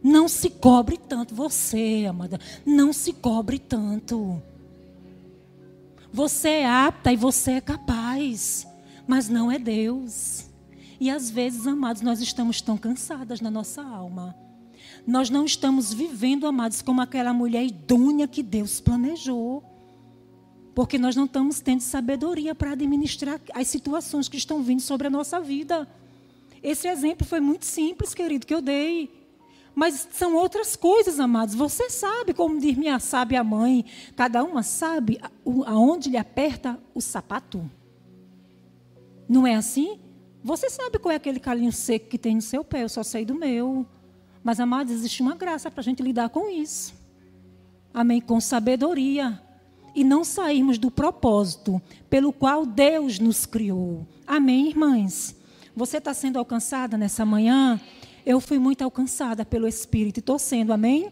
[0.00, 1.34] Não se cobre tanto.
[1.34, 4.40] Você, amada, não se cobre tanto.
[6.12, 8.66] Você é apta e você é capaz,
[9.06, 10.46] mas não é Deus.
[11.00, 14.34] E às vezes, amados, nós estamos tão cansadas na nossa alma.
[15.06, 19.62] Nós não estamos vivendo, amados, como aquela mulher idônea que Deus planejou.
[20.74, 25.10] Porque nós não estamos tendo sabedoria para administrar as situações que estão vindo sobre a
[25.10, 25.88] nossa vida.
[26.62, 29.17] Esse exemplo foi muito simples, querido, que eu dei.
[29.78, 31.54] Mas são outras coisas, amados.
[31.54, 33.84] Você sabe, como diz minha sábia mãe,
[34.16, 35.20] cada uma sabe
[35.66, 37.70] aonde lhe aperta o sapato.
[39.28, 40.00] Não é assim?
[40.42, 43.24] Você sabe qual é aquele calinho seco que tem no seu pé, eu só sei
[43.24, 43.86] do meu.
[44.42, 46.92] Mas, amados, existe uma graça para a gente lidar com isso.
[47.94, 48.20] Amém?
[48.20, 49.40] Com sabedoria
[49.94, 54.04] e não sairmos do propósito pelo qual Deus nos criou.
[54.26, 55.36] Amém, irmãs?
[55.76, 57.80] Você está sendo alcançada nessa manhã?
[58.28, 61.10] Eu fui muito alcançada pelo Espírito e estou sendo, amém?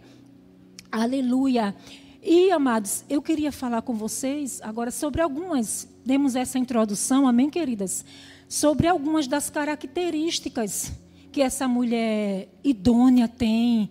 [0.92, 1.74] Aleluia.
[2.22, 8.04] E, amados, eu queria falar com vocês agora sobre algumas, demos essa introdução, amém, queridas?
[8.46, 10.92] Sobre algumas das características
[11.32, 13.90] que essa mulher idônea tem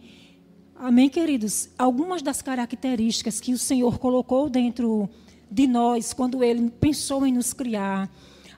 [0.76, 1.70] Amém, queridos?
[1.80, 5.10] Algumas das características que o Senhor colocou dentro
[5.50, 8.08] de nós quando Ele pensou em nos criar,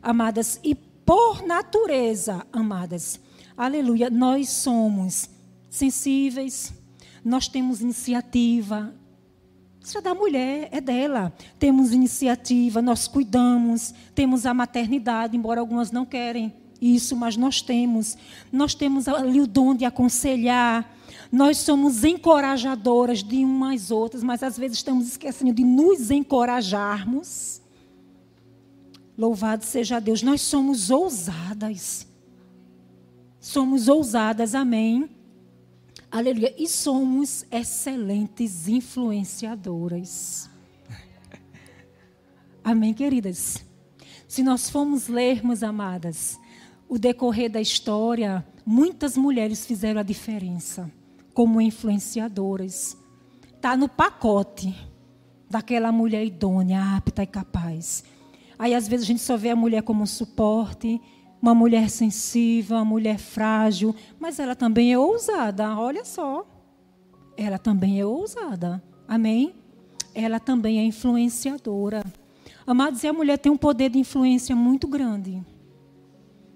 [0.03, 3.17] amadas, e por natureza, amadas,
[3.57, 5.29] aleluia, nós somos
[5.69, 6.71] sensíveis,
[7.25, 8.93] nós temos iniciativa.
[9.83, 11.33] Isso é da mulher, é dela.
[11.57, 18.17] Temos iniciativa, nós cuidamos, temos a maternidade, embora algumas não querem isso, mas nós temos.
[18.51, 20.97] Nós temos ali o dom de aconselhar
[21.31, 27.61] nós somos encorajadoras de umas outras, mas às vezes estamos esquecendo de nos encorajarmos.
[29.17, 32.06] Louvado seja Deus, nós somos ousadas.
[33.47, 35.09] Somos ousadas, amém.
[36.11, 36.53] Aleluia.
[36.57, 40.49] E somos excelentes influenciadoras.
[42.61, 43.65] Amém, queridas?
[44.27, 46.37] Se nós formos lermos, amadas,
[46.89, 50.91] o decorrer da história, muitas mulheres fizeram a diferença
[51.33, 52.97] como influenciadoras.
[53.55, 54.75] Está no pacote
[55.49, 58.03] daquela mulher idônea, apta e capaz.
[58.59, 60.99] Aí, às vezes, a gente só vê a mulher como um suporte,
[61.41, 66.45] uma mulher sensível, uma mulher frágil, mas ela também é ousada, olha só.
[67.35, 68.83] Ela também é ousada.
[69.07, 69.55] Amém?
[70.13, 72.03] Ela também é influenciadora.
[72.65, 75.41] Amados, e a mulher tem um poder de influência muito grande.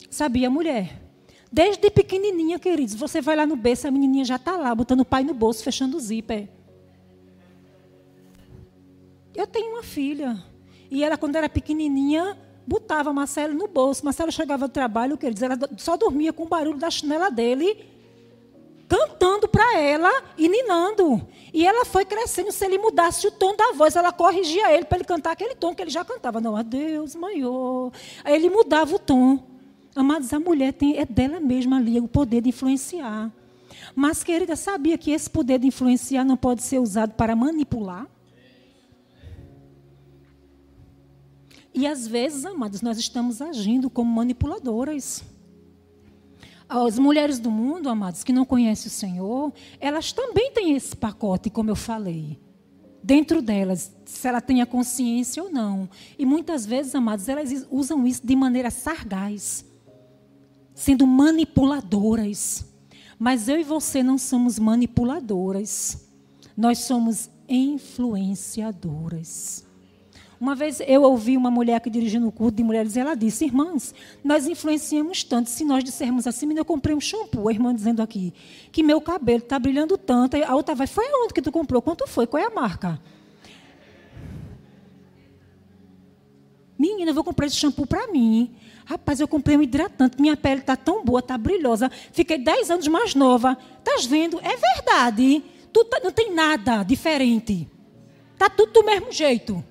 [0.09, 1.01] Sabia, mulher?
[1.51, 5.05] Desde pequenininha, queridos, você vai lá no berço, a menininha já está lá, botando o
[5.05, 6.49] pai no bolso, fechando o zíper.
[9.35, 10.41] Eu tenho uma filha.
[10.89, 14.03] E ela, quando era pequenininha, botava Marcelo no bolso.
[14.03, 17.29] Marcelo chegava do trabalho, o que ele ela só dormia com o barulho da chinela
[17.29, 17.85] dele,
[18.87, 21.25] cantando para ela e ninando.
[21.53, 22.51] E ela foi crescendo.
[22.51, 25.75] Se ele mudasse o tom da voz, ela corrigia ele para ele cantar aquele tom
[25.75, 26.39] que ele já cantava.
[26.39, 27.91] Não, adeus, maior.
[28.23, 29.39] Aí ele mudava o tom.
[29.95, 33.29] Amados, a mulher tem, é dela mesma ali o poder de influenciar.
[33.93, 38.07] Mas, querida, sabia que esse poder de influenciar não pode ser usado para manipular?
[41.73, 45.23] E às vezes, amados, nós estamos agindo como manipuladoras.
[46.67, 51.49] As mulheres do mundo, amados, que não conhecem o Senhor, elas também têm esse pacote,
[51.49, 52.39] como eu falei.
[53.03, 55.89] Dentro delas, se ela tem a consciência ou não.
[56.19, 59.65] E muitas vezes, amados, elas usam isso de maneira sargaz,
[60.75, 62.65] sendo manipuladoras.
[63.17, 66.07] Mas eu e você não somos manipuladoras.
[66.55, 69.65] Nós somos influenciadoras.
[70.41, 73.93] Uma vez eu ouvi uma mulher que dirigindo o culto de mulheres, ela disse: Irmãs,
[74.23, 75.51] nós influenciamos tanto.
[75.51, 78.33] Se nós dissermos assim, eu comprei um shampoo, a irmã dizendo aqui,
[78.71, 80.35] que meu cabelo está brilhando tanto.
[80.43, 81.79] A outra vai: Foi onde que tu comprou?
[81.79, 82.25] Quanto foi?
[82.25, 82.99] Qual é a marca?
[86.75, 88.55] Menina, eu vou comprar esse shampoo para mim.
[88.85, 91.91] Rapaz, eu comprei um hidratante, minha pele está tão boa, está brilhosa.
[92.11, 93.55] Fiquei 10 anos mais nova.
[93.77, 94.39] Estás vendo?
[94.39, 95.43] É verdade.
[95.71, 97.69] Tu tá, não tem nada diferente.
[98.33, 99.63] Está tudo do mesmo jeito.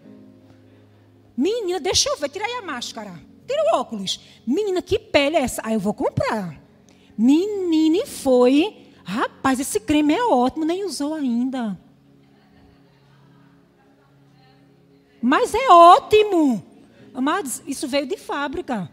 [1.37, 3.13] Menina, deixa eu ver, tira aí a máscara.
[3.47, 4.21] Tira o óculos.
[4.47, 5.63] Menina, que pele é essa?
[5.65, 6.61] Ah, eu vou comprar.
[7.17, 8.87] Menina, e foi.
[9.05, 11.79] Rapaz, esse creme é ótimo, nem usou ainda.
[15.21, 16.65] Mas é ótimo.
[17.13, 18.91] Amados, isso veio de fábrica.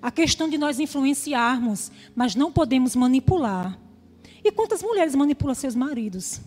[0.00, 3.78] A questão de nós influenciarmos, mas não podemos manipular.
[4.44, 6.40] E quantas mulheres manipulam seus maridos?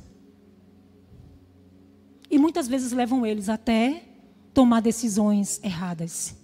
[2.29, 4.03] E muitas vezes levam eles até
[4.53, 6.35] tomar decisões erradas.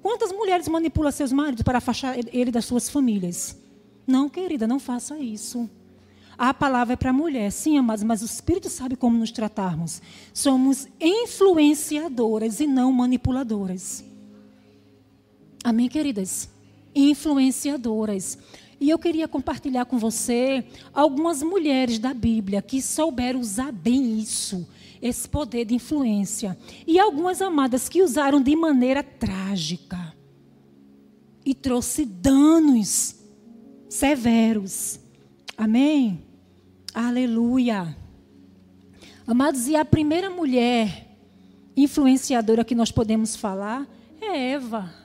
[0.00, 3.56] Quantas mulheres manipulam seus maridos para afastar ele das suas famílias?
[4.06, 5.68] Não, querida, não faça isso.
[6.36, 10.02] A palavra é para a mulher, sim, amados, mas o Espírito sabe como nos tratarmos.
[10.32, 14.04] Somos influenciadoras e não manipuladoras.
[15.62, 16.48] Amém, queridas?
[16.94, 18.36] Influenciadoras.
[18.80, 24.66] E eu queria compartilhar com você algumas mulheres da Bíblia que souberam usar bem isso
[25.04, 26.56] esse poder de influência.
[26.86, 30.14] E algumas amadas que usaram de maneira trágica
[31.44, 33.14] e trouxe danos
[33.86, 34.98] severos.
[35.58, 36.24] Amém?
[36.94, 37.94] Aleluia.
[39.26, 41.18] Amados, e a primeira mulher
[41.76, 43.86] influenciadora que nós podemos falar
[44.22, 45.03] é Eva.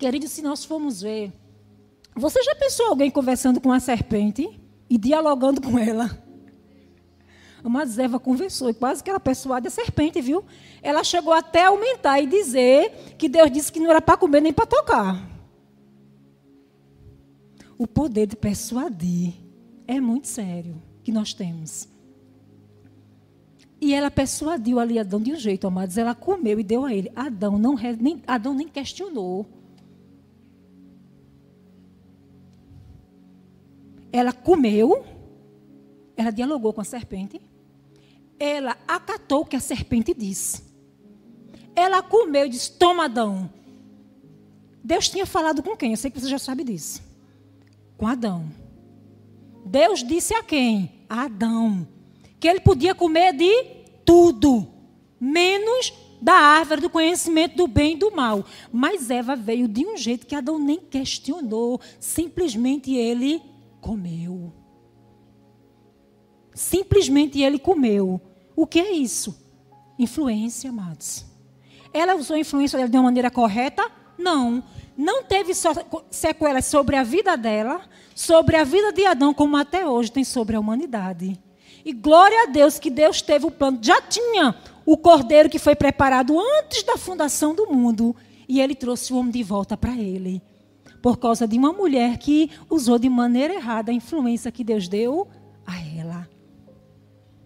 [0.00, 1.32] Querido, se nós formos ver,
[2.16, 4.58] você já pensou alguém conversando com a serpente?
[4.90, 6.20] e dialogando com ela.
[7.62, 10.44] Mas Eva conversou e quase que ela persuade a serpente, viu?
[10.82, 14.52] Ela chegou até aumentar e dizer que Deus disse que não era para comer nem
[14.52, 15.30] para tocar.
[17.78, 19.34] O poder de persuadir
[19.86, 21.88] é muito sério que nós temos.
[23.80, 25.96] E ela persuadiu ali Adão de um jeito, amados.
[25.96, 27.10] Ela comeu e deu a ele.
[27.14, 29.46] Adão, não, nem, Adão nem questionou.
[34.12, 35.04] Ela comeu,
[36.16, 37.40] ela dialogou com a serpente,
[38.38, 40.62] ela acatou o que a serpente disse.
[41.74, 43.50] Ela comeu e disse: Toma, Adão.
[44.82, 45.90] Deus tinha falado com quem?
[45.90, 47.02] Eu sei que você já sabe disso.
[47.96, 48.50] Com Adão.
[49.64, 50.90] Deus disse a quem?
[51.08, 51.86] A Adão.
[52.38, 53.64] Que ele podia comer de
[54.04, 54.66] tudo,
[55.20, 58.44] menos da árvore do conhecimento do bem e do mal.
[58.72, 61.80] Mas Eva veio de um jeito que Adão nem questionou.
[61.98, 63.42] Simplesmente ele
[63.80, 64.52] comeu.
[66.54, 68.20] Simplesmente ele comeu.
[68.54, 69.42] O que é isso?
[69.98, 71.24] Influência, amados.
[71.92, 73.90] Ela usou a influência dela de uma maneira correta?
[74.18, 74.62] Não.
[74.96, 75.52] Não teve
[76.10, 77.80] sequelas sobre a vida dela,
[78.14, 81.40] sobre a vida de Adão, como até hoje tem sobre a humanidade.
[81.84, 83.78] E glória a Deus que Deus teve o plano.
[83.80, 84.54] Já tinha
[84.84, 88.14] o cordeiro que foi preparado antes da fundação do mundo.
[88.46, 90.42] E ele trouxe o homem de volta para ele
[91.02, 95.28] por causa de uma mulher que usou de maneira errada a influência que Deus deu
[95.66, 96.28] a ela.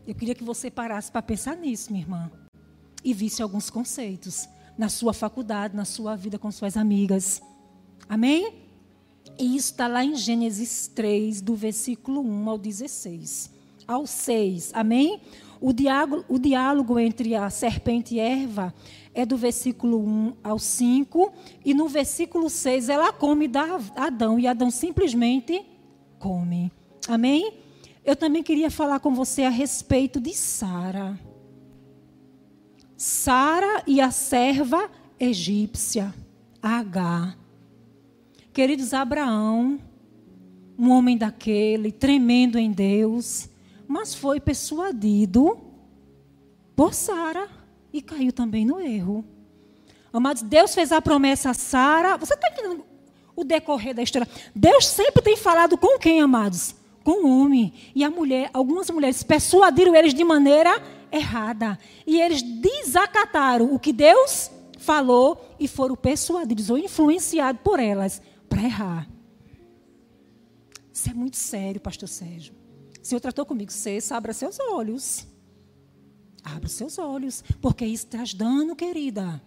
[0.07, 2.31] Eu queria que você parasse para pensar nisso, minha irmã,
[3.03, 7.41] e visse alguns conceitos na sua faculdade, na sua vida com suas amigas.
[8.09, 8.55] Amém?
[9.39, 13.51] E isso está lá em Gênesis 3, do versículo 1 ao 16.
[13.87, 14.73] Ao 6.
[14.75, 15.21] Amém?
[15.61, 18.75] O diálogo, o diálogo entre a serpente e Eva
[19.15, 21.33] é do versículo 1 ao 5,
[21.65, 25.65] e no versículo 6 ela come da Adão, e Adão simplesmente
[26.19, 26.73] come.
[27.09, 27.55] Amém?
[28.05, 31.19] Eu também queria falar com você a respeito de Sara.
[32.97, 36.13] Sara e a serva egípcia,
[36.61, 37.37] H.
[38.53, 39.79] Queridos, Abraão,
[40.79, 43.49] um homem daquele, tremendo em Deus,
[43.87, 45.59] mas foi persuadido
[46.75, 47.49] por Sara
[47.95, 49.25] e caiu também no erro.
[50.13, 52.17] Amados, Deus fez a promessa a Sara.
[52.17, 52.85] Você está entendendo
[53.37, 54.29] o decorrer da história?
[54.53, 56.75] Deus sempre tem falado com quem, amados?
[57.05, 57.73] Com o homem.
[57.95, 60.83] E a mulher, algumas mulheres persuadiram eles de maneira
[61.13, 61.79] errada.
[62.05, 68.63] E eles desacataram o que Deus falou e foram persuadidos ou influenciados por elas para
[68.63, 69.09] errar.
[70.93, 72.55] Isso é muito sério, pastor Sérgio.
[73.01, 75.29] O Senhor tratou comigo, você abra seus olhos.
[76.45, 79.41] Abra seus olhos, porque isso traz dano, querida.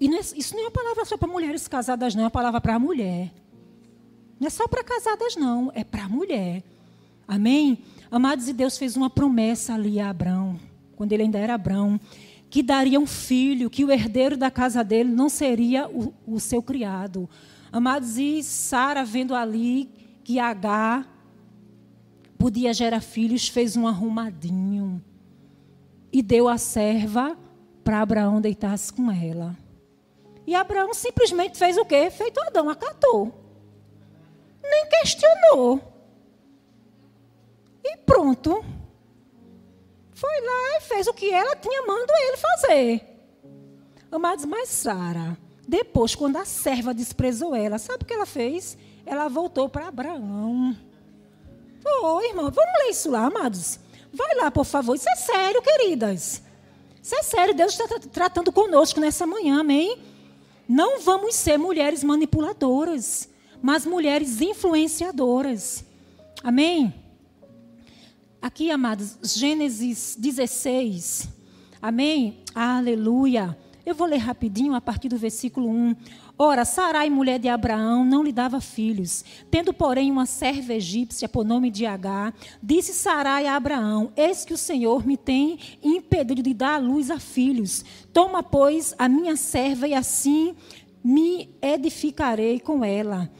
[0.00, 2.30] E não é, isso não é uma palavra só para mulheres casadas, não, é uma
[2.30, 3.30] palavra para a mulher.
[4.40, 6.64] Não é só para casadas, não, é para a mulher.
[7.28, 7.78] Amém?
[8.10, 10.58] Amados, e Deus fez uma promessa ali a Abraão,
[10.96, 12.00] quando ele ainda era Abraão,
[12.48, 16.62] que daria um filho, que o herdeiro da casa dele não seria o, o seu
[16.62, 17.28] criado.
[17.70, 19.88] Amados, e Sara, vendo ali
[20.24, 21.06] que H
[22.38, 25.02] podia gerar filhos, fez um arrumadinho
[26.12, 27.36] e deu a serva
[27.82, 29.56] para Abraão deitar-se com ela.
[30.46, 32.10] E Abraão simplesmente fez o quê?
[32.10, 33.32] Feito Adão, acatou.
[34.62, 35.80] Nem questionou.
[37.82, 38.64] E pronto.
[40.12, 43.12] Foi lá e fez o que ela tinha mandado ele fazer.
[44.10, 48.76] Amados, mas Sara, depois, quando a serva desprezou ela, sabe o que ela fez?
[49.06, 50.76] Ela voltou para Abraão.
[51.84, 53.80] Oi, irmão, vamos ler isso lá, amados.
[54.12, 54.94] Vai lá, por favor.
[54.94, 56.42] Isso é sério, queridas.
[57.02, 57.54] Isso é sério.
[57.54, 59.98] Deus está tratando conosco nessa manhã, amém?
[60.68, 63.28] Não vamos ser mulheres manipuladoras,
[63.60, 65.84] mas mulheres influenciadoras.
[66.42, 66.94] Amém?
[68.40, 71.28] Aqui, amados, Gênesis 16.
[71.80, 72.42] Amém?
[72.54, 73.56] Aleluia.
[73.84, 75.96] Eu vou ler rapidinho a partir do versículo 1.
[76.38, 79.24] Ora, Sarai, mulher de Abraão, não lhe dava filhos.
[79.50, 84.54] Tendo, porém, uma serva egípcia por nome de Agar, disse Sarai a Abraão: Eis que
[84.54, 87.84] o Senhor me tem impedido de dar à luz a filhos.
[88.12, 90.54] Toma, pois, a minha serva e assim
[91.04, 93.30] me edificarei com ela,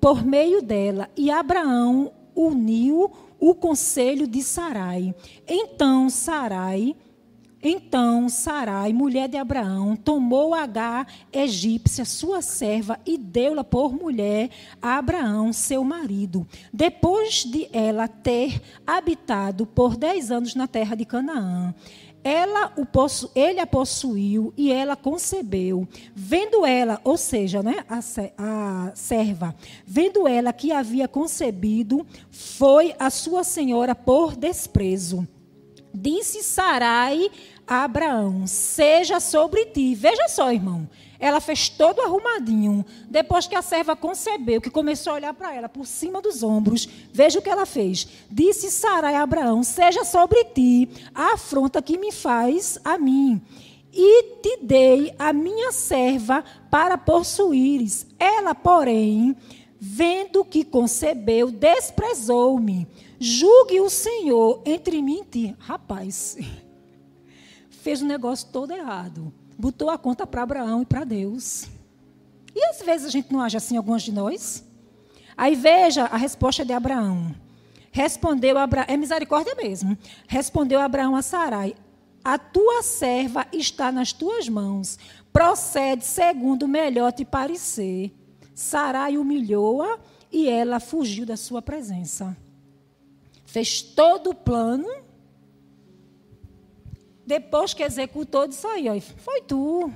[0.00, 1.08] por meio dela.
[1.16, 5.14] E Abraão uniu o conselho de Sarai.
[5.48, 6.94] Então Sarai,
[7.62, 14.50] então Sarai, mulher de Abraão, tomou Agar, egípcia, sua serva, e deu-la por mulher
[14.80, 21.04] a Abraão, seu marido, depois de ela ter habitado por dez anos na terra de
[21.04, 21.72] Canaã.
[22.24, 25.88] Ela o possu, ele a possuiu e ela concebeu.
[26.14, 27.98] Vendo ela, ou seja, né, a,
[28.38, 29.54] a serva,
[29.84, 35.26] vendo ela que havia concebido, foi a sua senhora por desprezo.
[35.94, 37.30] Disse Sarai
[37.72, 39.94] Abraão: Seja sobre ti.
[39.94, 40.88] Veja só, irmão.
[41.18, 42.84] Ela fez todo arrumadinho.
[43.08, 46.88] Depois que a serva concebeu, que começou a olhar para ela por cima dos ombros,
[47.12, 48.08] veja o que ela fez.
[48.30, 53.40] Disse Sarai a Abraão: Seja sobre ti a afronta que me faz a mim.
[53.92, 58.06] E te dei a minha serva para possuíres.
[58.18, 59.36] Ela, porém,
[59.78, 62.88] vendo que concebeu, desprezou-me.
[63.20, 65.56] Julgue o Senhor entre mim e ti.
[65.60, 66.36] Rapaz,
[67.82, 71.68] fez o negócio todo errado botou a conta para Abraão e para Deus.
[72.52, 74.64] E às vezes a gente não age assim, alguns de nós?
[75.36, 77.32] Aí veja a resposta de Abraão.
[77.92, 79.96] Respondeu Abraão, é misericórdia mesmo.
[80.26, 81.76] Respondeu Abraão a Sarai:
[82.24, 84.98] A tua serva está nas tuas mãos.
[85.32, 88.12] Procede segundo melhor te parecer.
[88.54, 89.98] Sarai humilhou-a
[90.30, 92.36] e ela fugiu da sua presença.
[93.46, 94.88] Fez todo o plano
[97.26, 99.92] depois que executou, disse aí, ó, foi tu.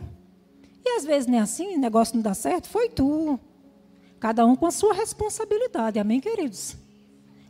[0.85, 3.39] E às vezes nem assim, o negócio não dá certo, foi tu.
[4.21, 6.77] Cada um com a sua responsabilidade, amém, queridos?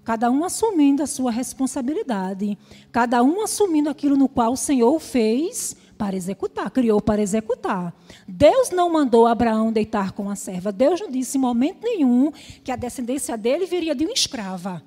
[0.06, 2.56] Cada um assumindo a sua responsabilidade.
[2.92, 7.92] Cada um assumindo aquilo no qual o Senhor fez para executar, criou para executar.
[8.26, 10.70] Deus não mandou Abraão deitar com a serva.
[10.70, 12.30] Deus não disse em momento nenhum
[12.62, 14.80] que a descendência dele viria de uma escrava.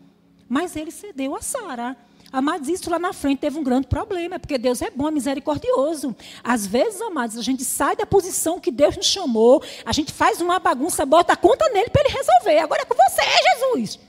[0.47, 1.97] Mas ele cedeu a Sara.
[2.31, 6.15] Amados, isso lá na frente teve um grande problema, porque Deus é bom, é misericordioso.
[6.43, 10.39] Às vezes, amados, a gente sai da posição que Deus nos chamou, a gente faz
[10.39, 12.59] uma bagunça, bota a conta nele para ele resolver.
[12.59, 13.21] Agora é com você,
[13.55, 13.99] Jesus.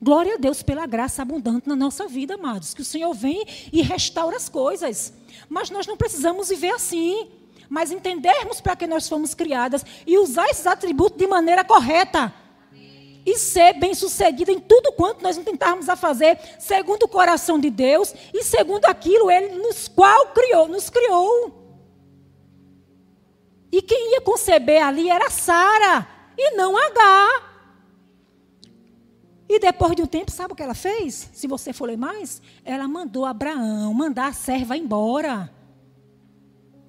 [0.00, 2.72] Glória a Deus pela graça abundante na nossa vida, amados.
[2.72, 5.12] Que o Senhor vem e restaura as coisas.
[5.48, 7.28] Mas nós não precisamos viver assim.
[7.68, 12.32] Mas entendermos para que nós fomos criadas e usar esses atributos de maneira correta.
[13.24, 18.14] E ser bem-sucedida em tudo quanto nós tentarmos a fazer, segundo o coração de Deus
[18.32, 21.62] e segundo aquilo ele nos qual criou, nos criou.
[23.72, 26.06] E quem ia conceber ali era Sara
[26.36, 27.54] e não H.
[29.48, 31.30] E depois de um tempo, sabe o que ela fez?
[31.32, 35.52] Se você for ler mais, ela mandou Abraão mandar a serva embora.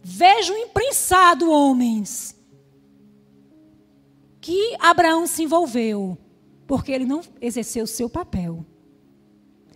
[0.02, 2.36] Vejo imprensado, homens,
[4.40, 6.16] que Abraão se envolveu,
[6.68, 8.66] porque ele não exerceu o seu papel.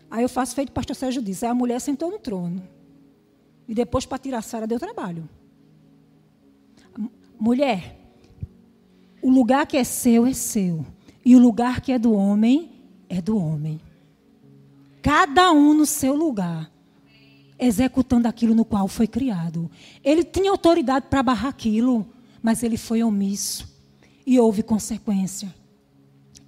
[0.09, 2.61] Aí eu faço feito pastor Sérgio disse, aí a mulher sentou no trono.
[3.67, 5.29] E depois, para tirar a Sara, deu trabalho.
[7.39, 7.99] Mulher,
[9.21, 10.83] o lugar que é seu é seu.
[11.23, 12.71] E o lugar que é do homem
[13.07, 13.79] é do homem.
[15.03, 16.71] Cada um no seu lugar,
[17.59, 19.69] executando aquilo no qual foi criado.
[20.03, 22.07] Ele tinha autoridade para barrar aquilo,
[22.41, 23.69] mas ele foi omisso.
[24.25, 25.53] E houve consequência.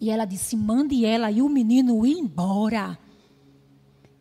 [0.01, 2.97] E ela disse: mande ela e o menino ir embora.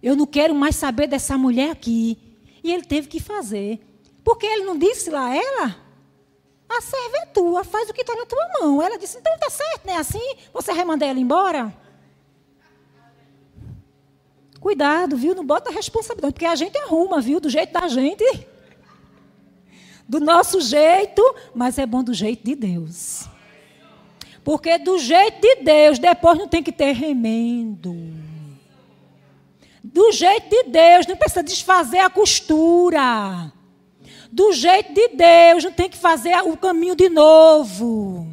[0.02, 2.18] Eu não quero mais saber dessa mulher aqui.
[2.62, 3.80] E ele teve que fazer.
[4.22, 5.76] Porque ele não disse lá a ela?
[6.68, 8.82] A serva é tua, faz o que está na tua mão.
[8.82, 10.36] Ela disse: então tá certo, não é assim?
[10.52, 11.74] Você vai mandar ela embora?
[14.60, 15.34] Cuidado, viu?
[15.34, 17.40] Não bota responsabilidade, porque a gente arruma, viu?
[17.40, 18.22] Do jeito da gente.
[20.06, 21.22] Do nosso jeito,
[21.54, 23.26] mas é bom do jeito de Deus.
[24.42, 27.94] Porque do jeito de Deus, depois não tem que ter remendo.
[29.82, 33.52] Do jeito de Deus, não precisa desfazer a costura.
[34.30, 38.26] Do jeito de Deus, não tem que fazer o caminho de novo.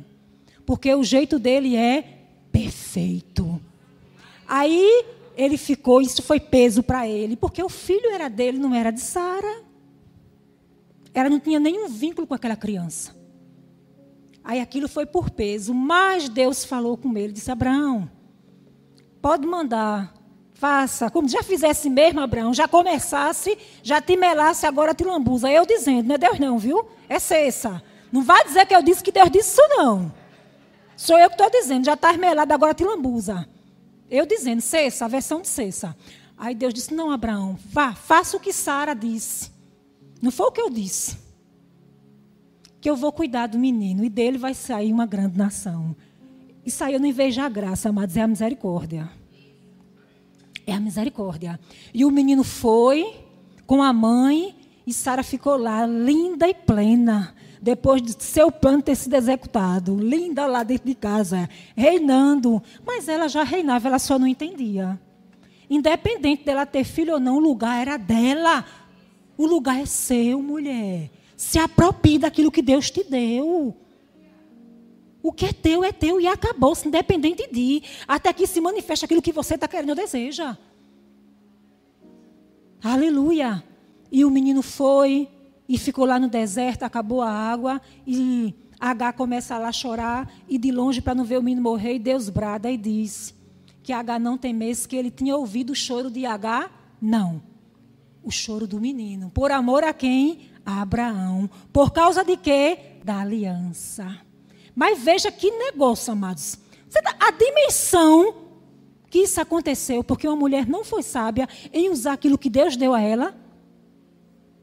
[0.65, 2.03] Porque o jeito dele é
[2.51, 3.59] perfeito.
[4.47, 5.05] Aí
[5.35, 9.01] ele ficou, isso foi peso para ele, porque o filho era dele, não era de
[9.01, 9.61] Sara.
[11.13, 13.16] Ela não tinha nenhum vínculo com aquela criança.
[14.47, 18.09] Aí aquilo foi por peso, mas Deus falou com ele, disse: Abraão,
[19.21, 20.13] pode mandar,
[20.53, 25.51] faça, como já fizesse mesmo, Abraão, já começasse, já te melasse, agora te lambuza.
[25.51, 26.87] Eu dizendo, não é Deus não, viu?
[27.09, 27.83] É cessa.
[28.09, 30.13] Não vai dizer que eu disse que Deus disse isso, não.
[30.95, 33.45] Sou eu que estou dizendo, já está melado, agora te lambuza.
[34.09, 35.93] Eu dizendo, cessa, a versão de cessa.
[36.37, 39.51] Aí Deus disse: Não, Abraão, vá, faça o que Sara disse.
[40.21, 41.26] Não foi o que eu disse.
[42.80, 45.95] Que eu vou cuidar do menino e dele vai sair uma grande nação.
[46.65, 49.09] Isso aí eu não vejo a graça, amados, é a misericórdia.
[50.65, 51.59] É a misericórdia.
[51.93, 53.15] E o menino foi
[53.65, 54.55] com a mãe
[54.86, 60.45] e Sara ficou lá, linda e plena depois de seu plano ter sido executado, linda
[60.45, 62.61] lá dentro de casa, reinando.
[62.86, 64.99] Mas ela já reinava, ela só não entendia.
[65.69, 68.63] Independente dela ter filho ou não, o lugar era dela.
[69.38, 71.11] O lugar é seu, mulher.
[71.38, 73.73] Se aproprie daquilo que Deus te deu.
[75.21, 77.83] O que é teu é teu e acabou-se, independente de.
[78.07, 80.57] Até que se manifeste aquilo que você está querendo ou deseja.
[82.83, 83.63] Aleluia.
[84.11, 85.29] E o menino foi,
[85.69, 90.57] e ficou lá no deserto, acabou a água e H começa lá a chorar e
[90.57, 93.35] de longe para não ver o menino morrer e Deus brada e diz
[93.83, 96.69] que H não temesse que ele tinha ouvido o choro de H,
[97.01, 97.41] não.
[98.23, 99.29] O choro do menino.
[99.29, 100.49] Por amor a quem?
[100.68, 101.49] A Abraão.
[101.72, 102.78] Por causa de quê?
[103.03, 104.20] Da aliança.
[104.76, 106.59] Mas veja que negócio, amados.
[106.91, 108.36] Tá, a dimensão
[109.09, 112.93] que isso aconteceu, porque uma mulher não foi sábia em usar aquilo que Deus deu
[112.93, 113.34] a ela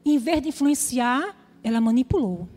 [0.05, 2.47] em vez de influenciar, ela manipulou.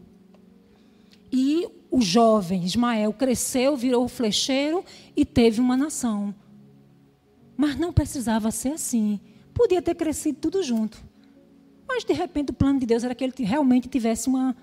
[1.33, 4.85] E o jovem Ismael cresceu, virou flecheiro
[5.17, 6.35] e teve uma nação.
[7.57, 9.19] Mas não precisava ser assim.
[9.55, 11.03] Podia ter crescido tudo junto.
[11.89, 14.55] Mas, de repente, o plano de Deus era que ele realmente tivesse uma,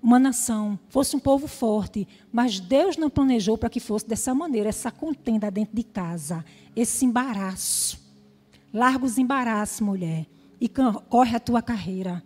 [0.00, 2.06] uma nação, fosse um povo forte.
[2.32, 6.44] Mas Deus não planejou para que fosse dessa maneira, essa contenda dentro de casa,
[6.76, 8.00] esse embaraço.
[8.72, 10.26] Larga os embaraços, mulher
[10.60, 12.22] e corre a tua carreira.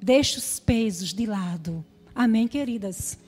[0.00, 1.84] Deixa os pesos de lado.
[2.14, 3.18] Amém, queridas?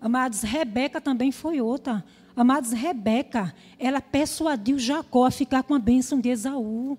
[0.00, 2.04] Amados, Rebeca também foi outra.
[2.34, 6.98] Amados, Rebeca, ela persuadiu Jacó a ficar com a bênção de Esaú.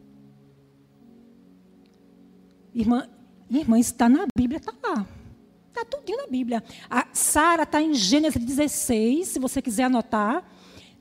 [2.74, 3.08] Irmã,
[3.50, 5.06] irmã está na Bíblia, está lá.
[5.68, 6.64] Está tudo na Bíblia.
[6.90, 10.44] A Sara está em Gênesis 16, se você quiser anotar.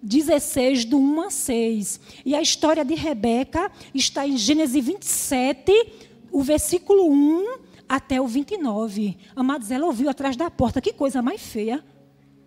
[0.03, 2.01] 16, do 1 a 6.
[2.25, 5.73] E a história de Rebeca está em Gênesis 27,
[6.33, 7.59] o versículo 1
[7.89, 9.17] até o 29.
[9.37, 10.81] Amados, ela ouviu atrás da porta.
[10.81, 11.85] Que coisa mais feia.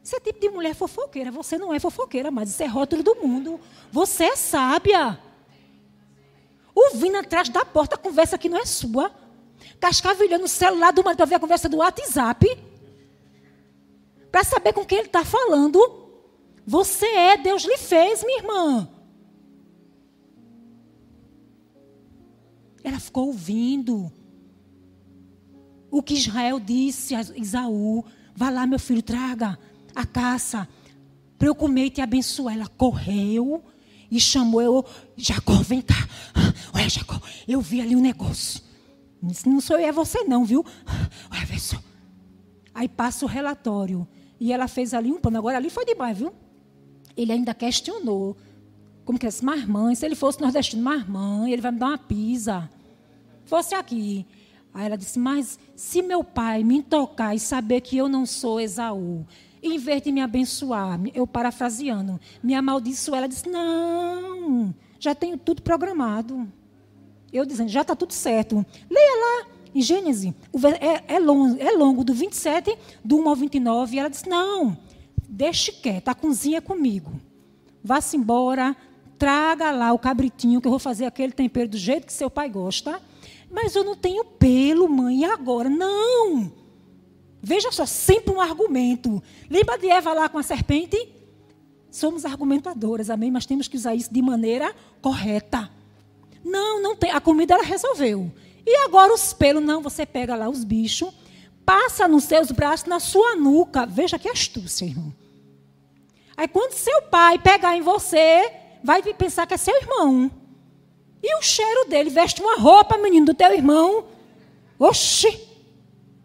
[0.02, 1.32] Você é tipo de mulher fofoqueira.
[1.32, 3.60] Você não é fofoqueira, mas isso é rótulo do mundo.
[3.92, 5.20] Você é sábia.
[6.76, 9.12] Ouvindo atrás da porta a conversa que não é sua.
[9.80, 12.46] Cascavilhando o celular do marido para ver a conversa do WhatsApp.
[14.32, 15.80] Para saber com quem ele está falando.
[16.66, 18.90] Você é, Deus lhe fez, minha irmã.
[22.84, 24.12] Ela ficou ouvindo
[25.90, 28.04] o que Israel disse a Isaú:
[28.36, 29.58] Vá lá, meu filho, traga
[29.96, 30.68] a caça
[31.38, 32.56] para eu comer e te abençoar.
[32.56, 33.64] Ela correu
[34.14, 34.86] e chamou eu,
[35.18, 35.96] Jacó, vem cá.
[36.74, 38.62] Olha, Jacó, eu vi ali um negócio.
[39.46, 40.64] Não sou eu, é você não, viu?
[41.32, 41.78] Olha, vê só.
[42.76, 44.08] Aí passa o relatório.
[44.40, 45.38] E ela fez ali um pano.
[45.38, 46.32] Agora ali foi demais, viu?
[47.18, 48.38] Ele ainda questionou.
[49.04, 49.30] Como que é?
[49.42, 52.70] Marmãe, se ele fosse nordestino, marmãe, ele vai me dar uma pisa.
[53.46, 54.28] Fosse aqui.
[54.74, 58.60] Aí ela disse: Mas se meu pai me tocar e saber que eu não sou
[58.60, 59.26] Esaú,
[59.64, 65.62] em vez de me abençoar, eu parafraseando, me amaldiçoar, ela disse: Não, já tenho tudo
[65.62, 66.48] programado.
[67.32, 68.66] Eu dizendo: Já está tudo certo.
[68.90, 70.34] Leia lá em Gênesis.
[70.80, 73.96] É, é, longo, é longo, do 27, do 1 ao 29.
[73.96, 74.78] E ela disse: Não,
[75.28, 77.12] deixe quieto, a cozinha é comigo.
[77.84, 78.76] Vá-se embora,
[79.18, 82.50] traga lá o cabritinho, que eu vou fazer aquele tempero do jeito que seu pai
[82.50, 83.02] gosta.
[83.50, 85.70] Mas eu não tenho pelo, mãe, e agora?
[85.70, 86.63] Não!
[87.46, 89.22] Veja só, sempre um argumento.
[89.50, 91.10] Lembra de Eva lá com a serpente?
[91.92, 93.30] Somos argumentadoras, amém?
[93.30, 95.70] Mas temos que usar isso de maneira correta.
[96.42, 97.12] Não, não tem.
[97.12, 98.32] A comida ela resolveu.
[98.66, 101.14] E agora os pelos, não, você pega lá os bichos,
[101.66, 103.86] passa nos seus braços, na sua nuca.
[103.86, 105.14] Veja que astúcia, irmão.
[106.38, 110.32] Aí quando seu pai pegar em você, vai pensar que é seu irmão.
[111.22, 114.06] E o cheiro dele, veste uma roupa, menino, do teu irmão.
[114.80, 115.53] Oxi!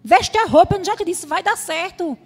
[0.08, 2.16] Veste a roupa, eu já te disse, vai dar certo.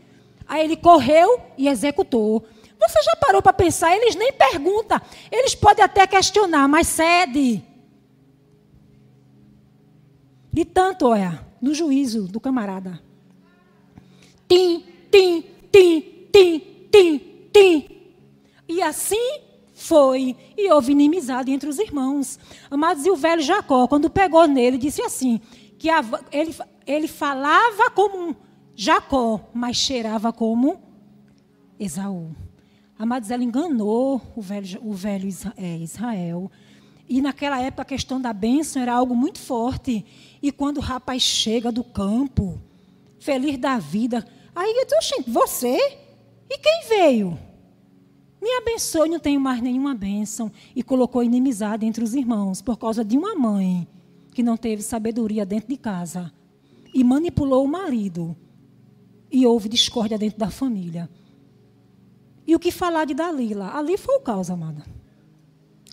[0.46, 2.46] Aí ele correu e executou.
[2.78, 3.92] Você já parou para pensar?
[3.96, 5.00] Eles nem perguntam.
[5.32, 7.60] Eles podem até questionar, mas cede.
[10.52, 13.02] De tanto, olha, no juízo do camarada.
[14.48, 17.18] Tim, tim, tim, tim, tim,
[17.52, 17.88] tim.
[18.68, 19.40] E assim
[19.74, 20.36] foi.
[20.56, 22.38] E houve inimizade entre os irmãos.
[22.70, 25.40] Amados, e o velho Jacó, quando pegou nele, disse assim:
[25.82, 26.54] que a, ele,
[26.86, 28.36] ele falava como
[28.72, 30.80] Jacó, mas cheirava como
[31.76, 32.30] Esaú.
[32.96, 36.48] Amados, ela enganou o velho, o velho é, Israel.
[37.08, 40.06] E naquela época a questão da bênção era algo muito forte.
[40.40, 42.62] E quando o rapaz chega do campo,
[43.18, 44.24] feliz da vida,
[44.54, 45.76] aí eu disse, você?
[46.48, 47.36] E quem veio?
[48.40, 50.48] Me abençoe, não tenho mais nenhuma bênção.
[50.76, 53.88] E colocou inimizade entre os irmãos por causa de uma mãe
[54.32, 56.32] que não teve sabedoria dentro de casa.
[56.92, 58.36] E manipulou o marido.
[59.30, 61.08] E houve discórdia dentro da família.
[62.46, 63.76] E o que falar de Dalila?
[63.76, 64.84] Ali foi o caos, amada.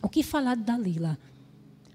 [0.01, 1.17] O que falar de Dalila?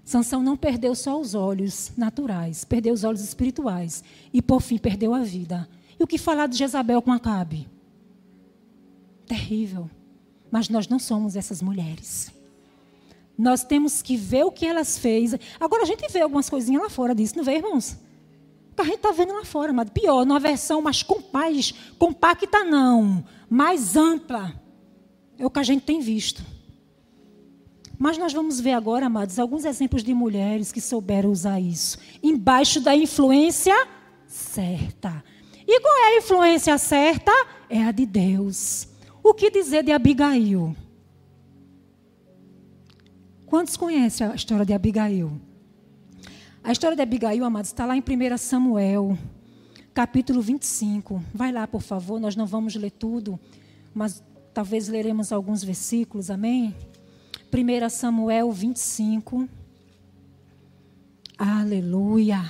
[0.03, 4.03] Sansão não perdeu só os olhos naturais, perdeu os olhos espirituais.
[4.31, 5.67] E por fim perdeu a vida.
[5.99, 7.67] E o que falar de Jezabel com Acabe?
[9.25, 9.89] Terrível.
[10.51, 12.31] Mas nós não somos essas mulheres.
[13.37, 15.35] Nós temos que ver o que elas fez.
[15.59, 17.97] Agora a gente vê algumas coisinhas lá fora disso, não vê, irmãos?
[18.77, 23.95] A gente está vendo lá fora, mas pior, numa versão mais compaz, compacta não, mais
[23.95, 24.53] ampla.
[25.37, 26.43] É o que a gente tem visto.
[27.97, 31.97] Mas nós vamos ver agora, amados, alguns exemplos de mulheres que souberam usar isso.
[32.21, 33.75] Embaixo da influência
[34.27, 35.23] certa.
[35.65, 37.31] E qual é a influência certa?
[37.69, 38.87] É a de Deus.
[39.23, 40.75] O que dizer de Abigail?
[43.55, 45.31] Quantos conhecem a história de Abigail?
[46.61, 49.17] A história de Abigail, amados, está lá em 1 Samuel,
[49.93, 51.23] capítulo 25.
[51.33, 53.39] Vai lá, por favor, nós não vamos ler tudo,
[53.93, 54.21] mas
[54.53, 56.75] talvez leremos alguns versículos, amém?
[57.49, 59.47] 1 Samuel 25.
[61.37, 62.43] Aleluia.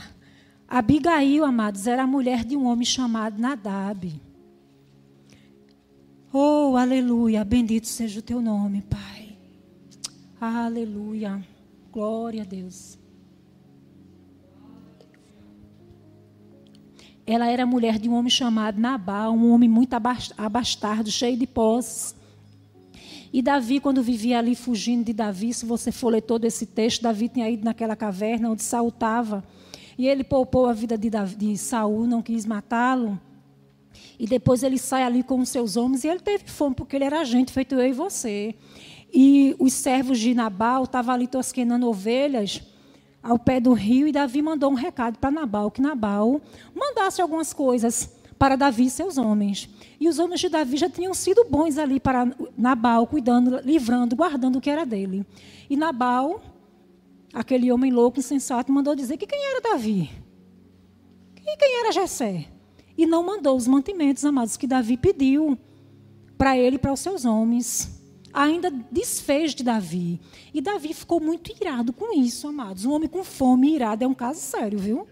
[0.67, 4.11] Abigail, amados, era a mulher de um homem chamado Nadab.
[6.33, 7.45] Oh, aleluia.
[7.45, 9.14] Bendito seja o teu nome, Pai.
[10.39, 11.41] Aleluia.
[11.91, 12.99] Glória a Deus.
[17.25, 19.93] Ela era mulher de um homem chamado Nabal, um homem muito
[20.37, 22.15] abastardo, cheio de posses.
[23.33, 27.01] E Davi, quando vivia ali fugindo de Davi, se você for ler todo esse texto,
[27.01, 29.43] Davi tinha ido naquela caverna onde Saul estava.
[29.97, 33.19] E ele poupou a vida de, Davi, de Saul, não quis matá-lo.
[34.19, 37.05] E depois ele sai ali com os seus homens e ele teve fome, porque ele
[37.05, 38.55] era gente, feito eu e você.
[39.15, 42.61] E os servos de Nabal estavam ali tosquenando ovelhas
[43.23, 46.41] ao pé do rio e Davi mandou um recado para Nabal, que Nabal
[46.75, 49.69] mandasse algumas coisas para Davi e seus homens.
[49.99, 54.57] E os homens de Davi já tinham sido bons ali para Nabal, cuidando, livrando, guardando
[54.57, 55.25] o que era dele.
[55.69, 56.41] E Nabal,
[57.33, 60.11] aquele homem louco, insensato, mandou dizer que quem era Davi?
[61.37, 62.49] E quem era Jessé?
[62.97, 65.57] e não mandou os mantimentos, amados, que Davi pediu
[66.37, 67.94] para ele e para os seus homens.
[68.35, 70.19] Ainda desfez de Davi.
[70.53, 72.83] E Davi ficou muito irado com isso, amados.
[72.83, 75.07] Um homem com fome irado é um caso sério, viu?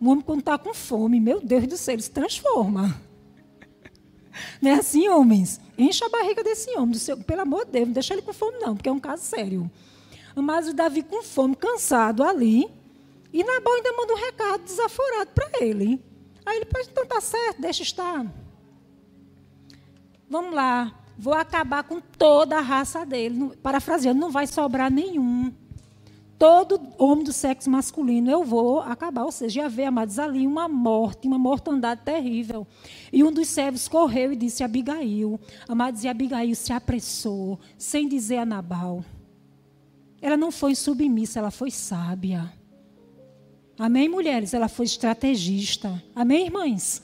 [0.00, 3.00] Um homem quando está com fome, meu Deus do céu, ele se transforma.
[4.60, 5.60] Não é assim, homens?
[5.78, 8.58] Encha a barriga desse homem, seu, pelo amor de Deus, não deixa ele com fome,
[8.58, 9.70] não, porque é um caso sério.
[10.34, 12.66] Mas o Davi com fome, cansado ali,
[13.32, 16.02] e Nabal ainda manda um recado desaforado para ele.
[16.44, 18.26] Aí ele pode, então tá certo, deixa estar.
[20.28, 23.52] Vamos lá, vou acabar com toda a raça dele.
[23.62, 25.52] Parafraseando, não vai sobrar nenhum
[26.40, 29.26] todo homem do sexo masculino eu vou acabar.
[29.26, 32.66] Ou seja, havia, amados, ali uma morte, uma mortandade terrível.
[33.12, 35.38] E um dos servos correu e disse a Abigail.
[35.68, 39.04] Amados, e Abigail se apressou, sem dizer a Nabal.
[40.22, 42.50] Ela não foi submissa, ela foi sábia.
[43.78, 44.54] Amém, mulheres?
[44.54, 46.02] Ela foi estrategista.
[46.16, 47.02] Amém, irmãs?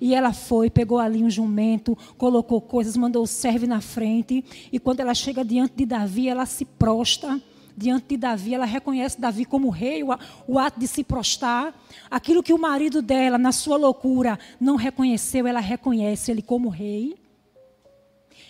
[0.00, 4.44] E ela foi, pegou ali um jumento, colocou coisas, mandou o servo na frente.
[4.72, 7.40] E quando ela chega diante de Davi, ela se prosta
[7.76, 10.02] diante de Davi, ela reconhece Davi como rei,
[10.46, 11.74] o ato de se prostrar.
[12.10, 17.14] Aquilo que o marido dela, na sua loucura, não reconheceu, ela reconhece ele como rei.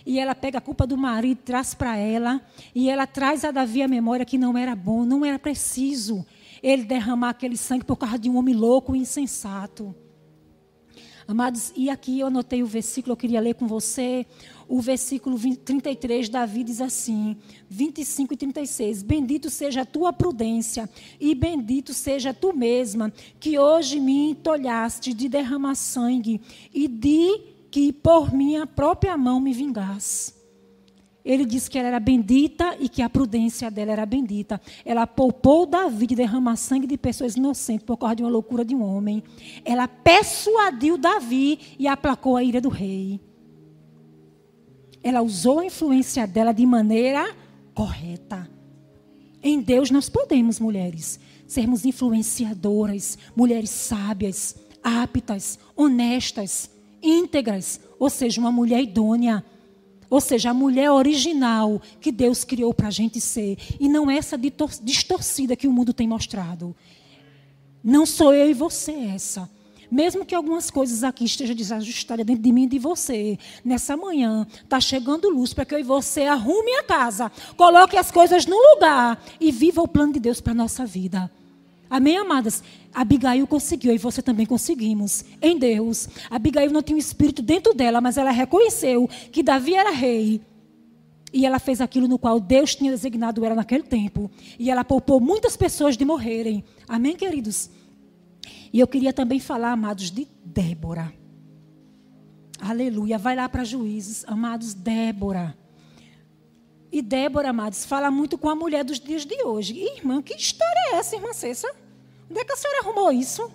[0.05, 2.41] E ela pega a culpa do marido, traz para ela,
[2.75, 6.25] e ela traz a Davi a memória que não era bom, não era preciso
[6.63, 9.95] ele derramar aquele sangue por causa de um homem louco e insensato.
[11.31, 14.27] Amados, e aqui eu anotei o versículo, eu queria ler com você.
[14.69, 17.37] O versículo 20, 33, Davi diz assim:
[17.69, 19.05] 25 e 36.
[19.05, 25.29] Bendito seja a tua prudência, e bendito seja tu mesma, que hoje me entolhaste de
[25.29, 26.41] derramar sangue,
[26.75, 30.40] e de que por minha própria mão me vingasse.
[31.25, 34.61] Ele disse que ela era bendita e que a prudência dela era bendita.
[34.85, 38.75] Ela poupou Davi de derramar sangue de pessoas inocentes por causa de uma loucura de
[38.75, 39.23] um homem.
[39.65, 43.21] Ela persuadiu Davi e aplacou a ira do rei.
[45.03, 47.35] Ela usou a influência dela de maneira
[47.75, 48.49] correta.
[49.43, 56.71] Em Deus nós podemos, mulheres, sermos influenciadoras, mulheres sábias, aptas, honestas,
[57.03, 59.45] íntegras, ou seja, uma mulher idônea
[60.11, 63.57] ou seja, a mulher original que Deus criou para a gente ser.
[63.79, 64.37] E não essa
[64.83, 66.75] distorcida que o mundo tem mostrado.
[67.83, 69.49] Não sou eu e você essa.
[69.91, 74.47] Mesmo que algumas coisas aqui estejam desajustadas dentro de mim e de você, nessa manhã
[74.63, 78.57] está chegando luz para que eu e você arrume a casa, coloque as coisas no
[78.57, 81.29] lugar e viva o plano de Deus para a nossa vida.
[81.91, 82.63] Amém, amadas?
[82.95, 85.25] Abigail conseguiu e você também conseguimos.
[85.43, 86.09] Em Deus.
[86.31, 90.41] Abigail não tinha um espírito dentro dela, mas ela reconheceu que Davi era rei.
[91.33, 94.31] E ela fez aquilo no qual Deus tinha designado ela naquele tempo.
[94.59, 96.63] E ela poupou muitas pessoas de morrerem.
[96.89, 97.71] Amém, queridos?
[98.73, 101.13] E eu queria também falar, amados, de Débora.
[102.61, 103.19] Aleluia.
[103.19, 105.57] Vai lá para juízes, amados, Débora.
[106.93, 109.79] E Débora, amados, fala muito com a mulher dos dias de hoje.
[109.79, 111.73] Irmã, que história é essa, irmã Cessa?
[112.29, 113.49] Onde é que a senhora arrumou isso?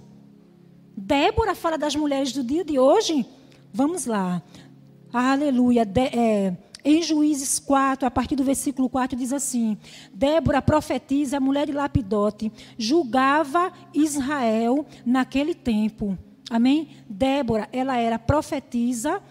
[0.95, 3.25] Débora fala das mulheres do dia de hoje?
[3.73, 4.41] Vamos lá.
[5.11, 5.86] Aleluia.
[5.86, 9.77] De, é, em Juízes 4, a partir do versículo 4, diz assim:
[10.13, 16.17] Débora, profetiza, a mulher de Lapidote, julgava Israel naquele tempo.
[16.49, 16.89] Amém?
[17.09, 19.21] Débora, ela era profetisa,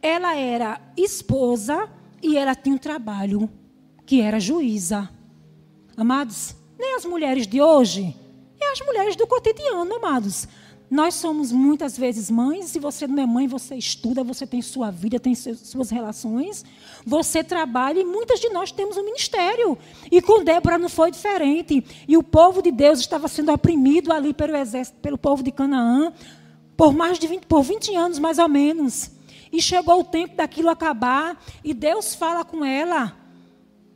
[0.00, 1.88] ela era esposa
[2.22, 3.50] e ela tinha um trabalho,
[4.06, 5.10] que era juíza.
[5.96, 8.16] Amados, nem as mulheres de hoje,
[8.60, 10.46] é as mulheres do cotidiano, amados.
[10.92, 14.90] Nós somos muitas vezes mães, se você não é mãe, você estuda, você tem sua
[14.90, 16.66] vida, tem suas relações,
[17.06, 19.78] você trabalha e muitas de nós temos um ministério.
[20.10, 21.82] E com Débora não foi diferente.
[22.06, 26.12] E o povo de Deus estava sendo oprimido ali pelo exército, pelo povo de Canaã,
[26.76, 29.10] por mais de 20, por 20 anos mais ou menos.
[29.52, 31.38] E chegou o tempo daquilo acabar.
[31.62, 33.14] E Deus fala com ela.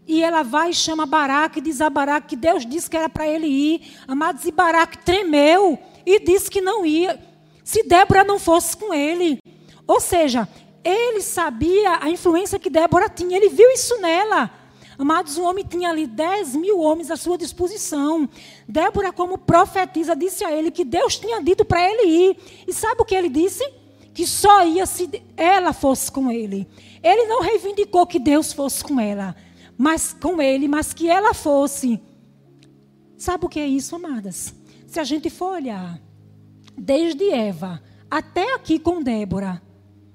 [0.06, 3.08] E ela vai e chama Baraque e diz a Baraque que Deus disse que era
[3.08, 3.96] para ele ir.
[4.06, 7.20] Amados, e Baraque tremeu e disse que não ia.
[7.64, 9.40] Se Débora não fosse com ele.
[9.86, 10.48] Ou seja,
[10.84, 13.36] ele sabia a influência que Débora tinha.
[13.36, 14.50] Ele viu isso nela.
[14.96, 18.28] Amados, o homem tinha ali 10 mil homens à sua disposição.
[18.68, 22.36] Débora, como profetisa, disse a ele que Deus tinha dito para ele ir.
[22.68, 23.64] E sabe o que ele disse?
[24.16, 26.66] Que só ia se ela fosse com ele.
[27.02, 29.36] Ele não reivindicou que Deus fosse com ela,
[29.76, 32.00] mas com ele, mas que ela fosse.
[33.18, 34.54] Sabe o que é isso, amadas?
[34.86, 36.00] Se a gente for olhar,
[36.78, 39.60] desde Eva até aqui com Débora,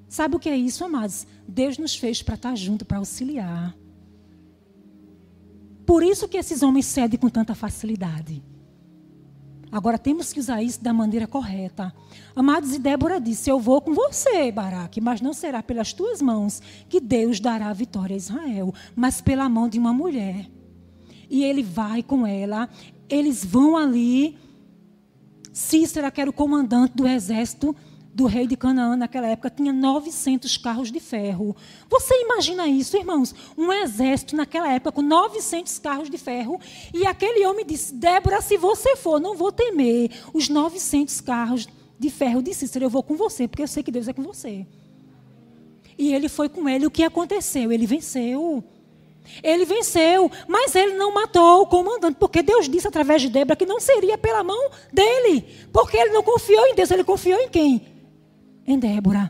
[0.09, 1.27] sabe o que é isso, amadas?
[1.47, 3.77] Deus nos fez para estar junto, para auxiliar.
[5.85, 8.43] Por isso que esses homens cedem com tanta facilidade.
[9.71, 11.93] Agora temos que usar isso da maneira correta.
[12.35, 16.61] Amados, e Débora disse: Eu vou com você, Baraque, mas não será pelas tuas mãos
[16.89, 20.49] que Deus dará a vitória a Israel, mas pela mão de uma mulher.
[21.29, 22.67] E ele vai com ela,
[23.07, 24.37] eles vão ali.
[25.53, 27.75] Cícera, que era o comandante do exército
[28.13, 31.55] do rei de Canaã naquela época, tinha 900 carros de ferro.
[31.89, 33.33] Você imagina isso, irmãos?
[33.57, 36.59] Um exército naquela época com 900 carros de ferro.
[36.93, 42.09] E aquele homem disse: Débora, se você for, não vou temer os 900 carros de
[42.09, 44.65] ferro de Cícero, eu vou com você, porque eu sei que Deus é com você.
[45.97, 46.85] E ele foi com ele.
[46.85, 47.71] O que aconteceu?
[47.71, 48.63] Ele venceu.
[49.43, 53.67] Ele venceu, mas ele não matou o comandante, porque Deus disse através de Débora que
[53.67, 57.90] não seria pela mão dele, porque ele não confiou em Deus, ele confiou em quem?
[58.71, 59.29] Em Débora.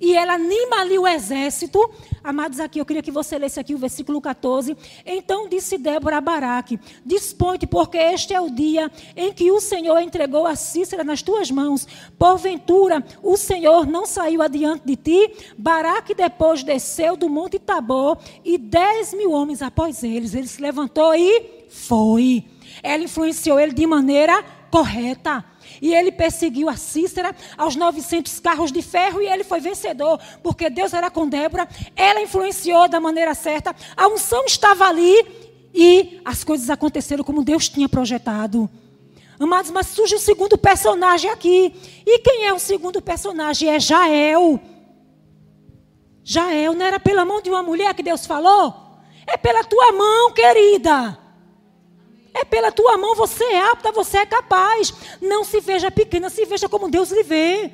[0.00, 1.88] E ela anima ali o exército.
[2.24, 4.76] Amados, aqui eu queria que você lesse aqui o versículo 14.
[5.06, 10.00] Então disse Débora a Baraque: Dispõe-te, porque este é o dia em que o Senhor
[10.00, 11.86] entregou a Cícera nas tuas mãos.
[12.18, 15.32] Porventura, o Senhor não saiu adiante de ti.
[15.56, 20.34] Baraque depois desceu do monte Tabor e dez mil homens após eles.
[20.34, 22.46] Ele se levantou e foi.
[22.82, 24.42] Ela influenciou ele de maneira
[24.72, 25.44] correta.
[25.80, 30.68] E ele perseguiu a Cícera aos 900 carros de ferro e ele foi vencedor, porque
[30.68, 35.24] Deus era com Débora, ela influenciou da maneira certa, a unção estava ali
[35.72, 38.68] e as coisas aconteceram como Deus tinha projetado.
[39.38, 41.74] Amados, mas surge o segundo personagem aqui.
[42.04, 43.70] E quem é o segundo personagem?
[43.70, 44.60] É Jael.
[46.22, 48.74] Jael, não era pela mão de uma mulher que Deus falou?
[49.26, 51.18] É pela tua mão, querida.
[52.32, 54.92] É pela tua mão, você é apta, você é capaz.
[55.20, 57.70] Não se veja pequena, se veja como Deus lhe vê.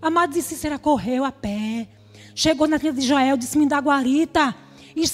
[0.00, 1.88] Amado disse: Cícera correu a pé.
[2.34, 4.54] Chegou na tenda de Jael, disse: Me dá guarita.
[4.94, 5.04] E,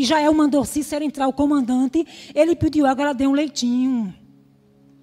[0.00, 2.06] e Jael mandou Cícera entrar, o comandante.
[2.34, 4.14] Ele pediu água, ela deu um leitinho.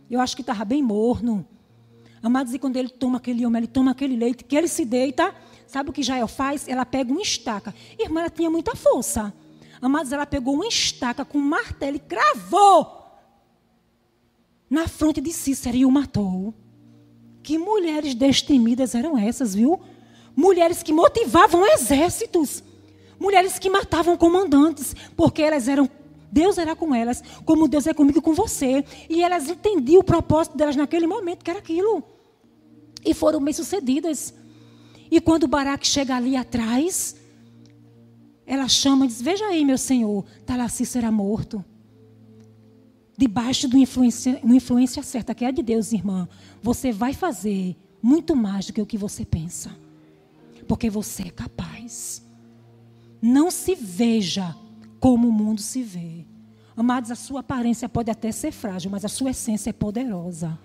[0.10, 1.46] Eu acho que estava bem morno.
[2.22, 5.36] Amados, e quando ele toma aquele homem, ele toma aquele leite, que ele se deita,
[5.68, 6.68] sabe o que Jael faz?
[6.70, 7.76] Ela pega uma estaca.
[8.00, 9.34] Irmã, ela tinha muita força.
[9.84, 13.04] Amados, ela pegou uma estaca com um martelo e cravou
[14.70, 16.54] na fronte de Cícero e o matou.
[17.44, 19.82] Que mulheres destemidas eram essas, viu?
[20.34, 22.64] Mulheres que motivavam exércitos.
[23.20, 25.90] Mulheres que matavam comandantes, porque elas eram
[26.32, 28.86] Deus era com elas, como Deus é comigo e com você.
[29.10, 32.02] E elas entendiam o propósito delas naquele momento, que era aquilo.
[33.06, 34.34] E foram bem-sucedidas.
[35.12, 37.18] E quando Baraque chega ali atrás,
[38.46, 41.64] ela chama e diz: Veja aí, meu senhor, Talassi será morto.
[43.18, 46.28] Debaixo de uma influência, uma influência certa, que é a de Deus, irmã,
[46.62, 49.72] você vai fazer muito mais do que o que você pensa.
[50.68, 52.24] Porque você é capaz.
[53.22, 54.56] Não se veja
[55.00, 56.26] como o mundo se vê.
[56.76, 60.60] Amados, a sua aparência pode até ser frágil, mas a sua essência é poderosa.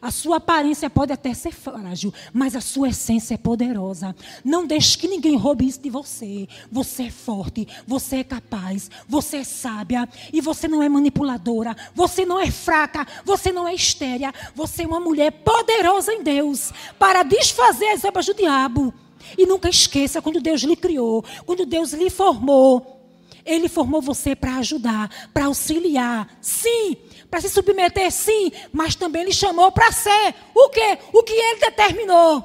[0.00, 4.14] A sua aparência pode até ser frágil, mas a sua essência é poderosa.
[4.44, 6.46] Não deixe que ninguém roube isso de você.
[6.70, 12.26] Você é forte, você é capaz, você é sábia e você não é manipuladora, você
[12.26, 14.32] não é fraca, você não é estéria.
[14.54, 18.92] Você é uma mulher poderosa em Deus para desfazer as obras do diabo.
[19.36, 22.94] E nunca esqueça quando Deus lhe criou, quando Deus lhe formou.
[23.44, 26.28] Ele formou você para ajudar, para auxiliar.
[26.40, 26.96] Sim,
[27.36, 30.98] para se submeter, sim, mas também lhe chamou para ser o quê?
[31.12, 32.42] O que ele determinou.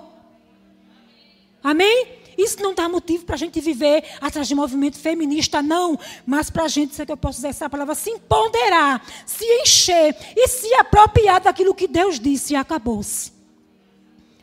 [1.63, 2.07] Amém?
[2.37, 5.97] Isso não dá motivo para a gente viver atrás de movimento feminista, não.
[6.25, 10.13] Mas para a gente, sei que eu posso usar essa palavra, se empoderar, se encher
[10.35, 13.31] e se apropriar daquilo que Deus disse e acabou-se.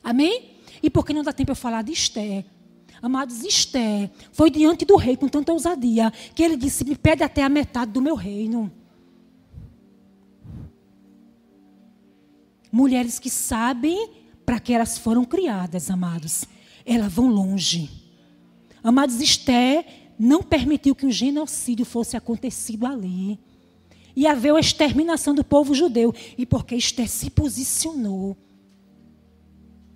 [0.02, 0.52] Amém?
[0.82, 2.42] E por que não dá tempo eu falar de Esther?
[3.02, 7.42] Amados, Esther foi diante do rei com tanta ousadia que ele disse: Me pede até
[7.42, 8.77] a metade do meu reino.
[12.70, 14.10] Mulheres que sabem
[14.44, 16.44] para que elas foram criadas, amados.
[16.84, 17.90] Elas vão longe.
[18.82, 19.84] Amados, Esté
[20.18, 23.38] não permitiu que um genocídio fosse acontecido ali.
[24.16, 26.14] E havia a exterminação do povo judeu.
[26.36, 28.36] E porque Esté se posicionou,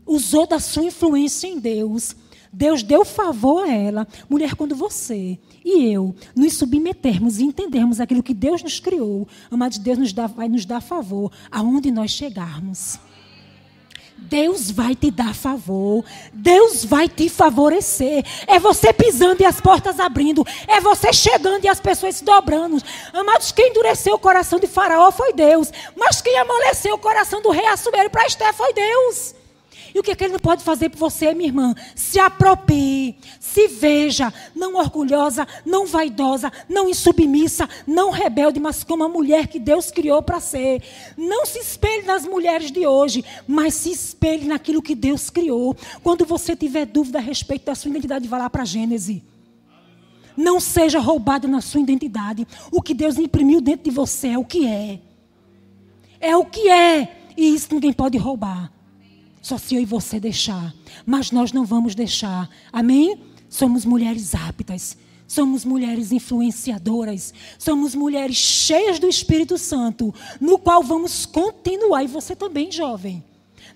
[0.07, 2.14] usou da sua influência em Deus,
[2.53, 4.07] Deus deu favor a ela.
[4.28, 9.78] Mulher, quando você e eu nos submetermos e entendermos aquilo que Deus nos criou, amado
[9.78, 12.98] Deus nos dá, vai nos dar favor aonde nós chegarmos.
[14.18, 16.05] Deus vai te dar favor.
[16.32, 18.24] Deus vai te favorecer.
[18.46, 20.46] É você pisando e as portas abrindo.
[20.68, 22.80] É você chegando e as pessoas se dobrando.
[23.12, 25.72] Amados, quem endureceu o coração de Faraó foi Deus.
[25.96, 29.34] Mas quem amoleceu o coração do rei Assuero para Esté foi Deus.
[29.95, 31.74] E o que, é que ele não pode fazer por você, minha irmã?
[31.95, 39.09] Se aproprie, se veja, não orgulhosa, não vaidosa, não insubmissa, não rebelde, mas como a
[39.09, 40.82] mulher que Deus criou para ser.
[41.16, 45.76] Não se espelhe nas mulheres de hoje, mas se espelhe naquilo que Deus criou.
[46.03, 49.20] Quando você tiver dúvida a respeito da sua identidade, vá lá para Gênesis.
[50.34, 52.47] Não seja roubado na sua identidade.
[52.70, 55.01] O que Deus imprimiu dentro de você é o que é.
[56.18, 57.16] É o que é.
[57.36, 58.72] E isso ninguém pode roubar.
[59.43, 60.72] Só se eu e você deixar.
[61.05, 62.49] Mas nós não vamos deixar.
[62.72, 63.20] Amém?
[63.49, 64.97] Somos mulheres aptas.
[65.26, 67.34] Somos mulheres influenciadoras.
[67.59, 70.14] Somos mulheres cheias do Espírito Santo.
[70.40, 72.05] No qual vamos continuar.
[72.05, 73.24] E você também, jovem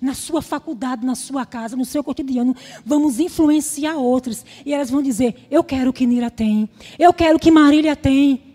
[0.01, 2.55] na sua faculdade, na sua casa, no seu cotidiano,
[2.85, 4.45] vamos influenciar outros.
[4.65, 6.69] E elas vão dizer: Eu quero que Nira tem.
[6.99, 8.47] Eu quero que Marília tem.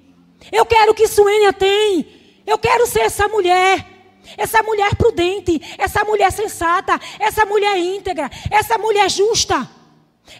[0.52, 2.06] Eu quero que Suênia tem.
[2.48, 4.01] Eu quero ser essa mulher.
[4.38, 9.70] Essa mulher prudente, essa mulher sensata, essa mulher íntegra, essa mulher justa,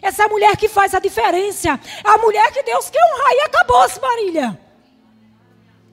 [0.00, 4.60] essa mulher que faz a diferença, a mulher que Deus quer honrar e acabou-se, Marília.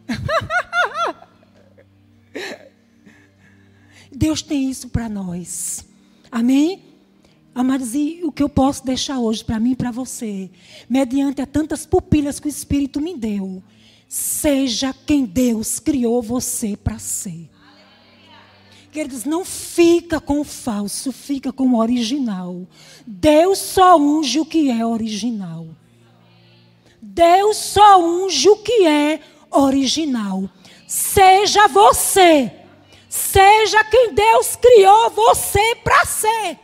[4.11, 5.85] Deus tem isso para nós.
[6.31, 6.83] Amém?
[7.53, 10.49] Amados, e o que eu posso deixar hoje para mim e para você,
[10.89, 13.61] mediante a tantas pupilas que o Espírito me deu,
[14.07, 17.49] seja quem Deus criou você para ser.
[18.91, 22.67] Queridos, não fica com o falso, fica com o original.
[23.05, 25.67] Deus só unge o que é original.
[26.99, 29.19] Deus só unge o que é
[29.51, 30.49] original.
[30.87, 32.51] Seja você.
[33.07, 36.59] Seja quem Deus criou você para ser.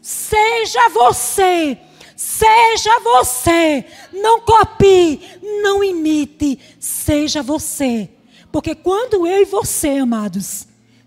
[0.00, 1.76] Seja você.
[2.14, 3.84] Seja você.
[4.12, 5.20] Não copie,
[5.62, 6.60] não imite.
[6.78, 8.08] Seja você.
[8.52, 10.65] Porque quando eu e você, amados,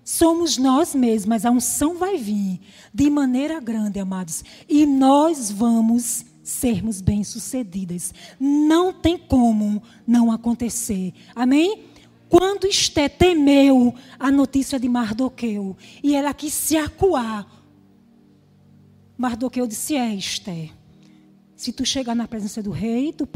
[0.10, 2.60] somos nós mesmos, mas a unção vai vir
[2.92, 8.12] de maneira grande, amados, e nós vamos sermos bem-sucedidas.
[8.40, 11.14] Não tem como não acontecer.
[11.36, 11.86] Amém?
[12.28, 17.48] Quando Esté temeu a notícia de Mardoqueu e ela quis se acuar,
[19.16, 20.72] Mardoqueu disse: É, Esté,
[21.56, 23.30] se tu chegar na presença do rei, tu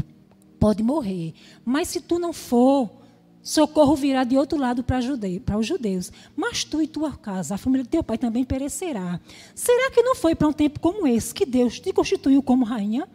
[0.58, 1.34] pode morrer.
[1.64, 3.03] Mas se tu não for,
[3.44, 6.10] socorro virá de outro lado para, judeu, para os judeus.
[6.34, 9.20] Mas tu e tua casa, a família de teu pai também perecerá.
[9.54, 13.06] Será que não foi para um tempo como esse que Deus te constituiu como rainha?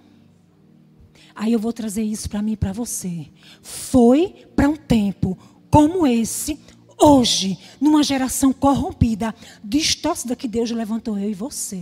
[1.35, 3.27] Aí eu vou trazer isso para mim e para você.
[3.61, 5.37] Foi para um tempo
[5.71, 6.59] como esse,
[6.97, 11.81] hoje, numa geração corrompida, distorcida que Deus levantou eu e você.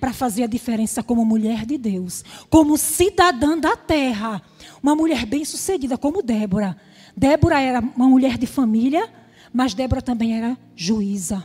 [0.00, 4.42] Para fazer a diferença como mulher de Deus, como cidadã da terra.
[4.82, 6.76] Uma mulher bem-sucedida como Débora
[7.16, 9.08] Débora era uma mulher de família,
[9.52, 11.44] mas Débora também era juíza.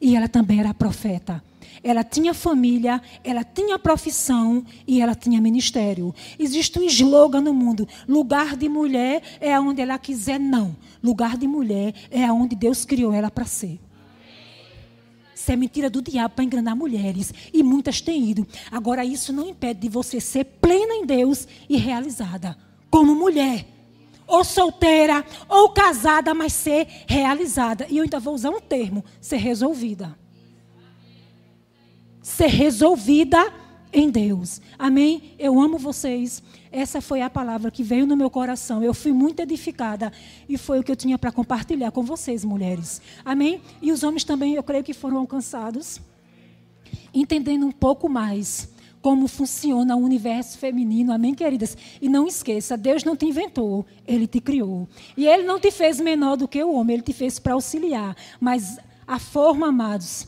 [0.00, 1.42] E ela também era profeta.
[1.82, 6.14] Ela tinha família, ela tinha profissão e ela tinha ministério.
[6.38, 10.76] Existe um slogan no mundo: lugar de mulher é onde ela quiser, não.
[11.02, 13.78] Lugar de mulher é onde Deus criou ela para ser.
[15.34, 17.32] Isso é mentira do diabo para enganar mulheres.
[17.52, 18.46] E muitas têm ido.
[18.70, 22.56] Agora, isso não impede de você ser plena em Deus e realizada.
[22.90, 23.75] Como mulher
[24.26, 27.86] ou solteira, ou casada, mas ser realizada.
[27.88, 30.16] E eu ainda vou usar um termo: ser resolvida.
[32.22, 33.52] Ser resolvida
[33.92, 34.60] em Deus.
[34.78, 35.34] Amém?
[35.38, 36.42] Eu amo vocês.
[36.72, 38.82] Essa foi a palavra que veio no meu coração.
[38.82, 40.12] Eu fui muito edificada
[40.48, 43.00] e foi o que eu tinha para compartilhar com vocês, mulheres.
[43.24, 43.62] Amém?
[43.80, 46.00] E os homens também, eu creio que foram alcançados,
[47.14, 48.68] entendendo um pouco mais
[49.06, 51.78] como funciona o universo feminino, amém, queridas?
[52.02, 54.88] E não esqueça, Deus não te inventou, Ele te criou.
[55.16, 58.16] E Ele não te fez menor do que o homem, Ele te fez para auxiliar.
[58.40, 60.26] Mas a forma, amados,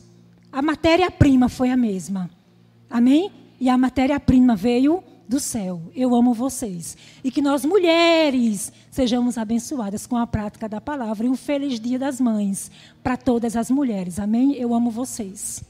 [0.49, 2.29] a matéria-prima foi a mesma.
[2.89, 3.29] Amém?
[3.59, 5.81] E a matéria-prima veio do céu.
[5.93, 6.95] Eu amo vocês.
[7.21, 11.25] E que nós, mulheres, sejamos abençoadas com a prática da palavra.
[11.25, 12.71] E um feliz dia das mães
[13.03, 14.19] para todas as mulheres.
[14.19, 14.53] Amém?
[14.53, 15.69] Eu amo vocês.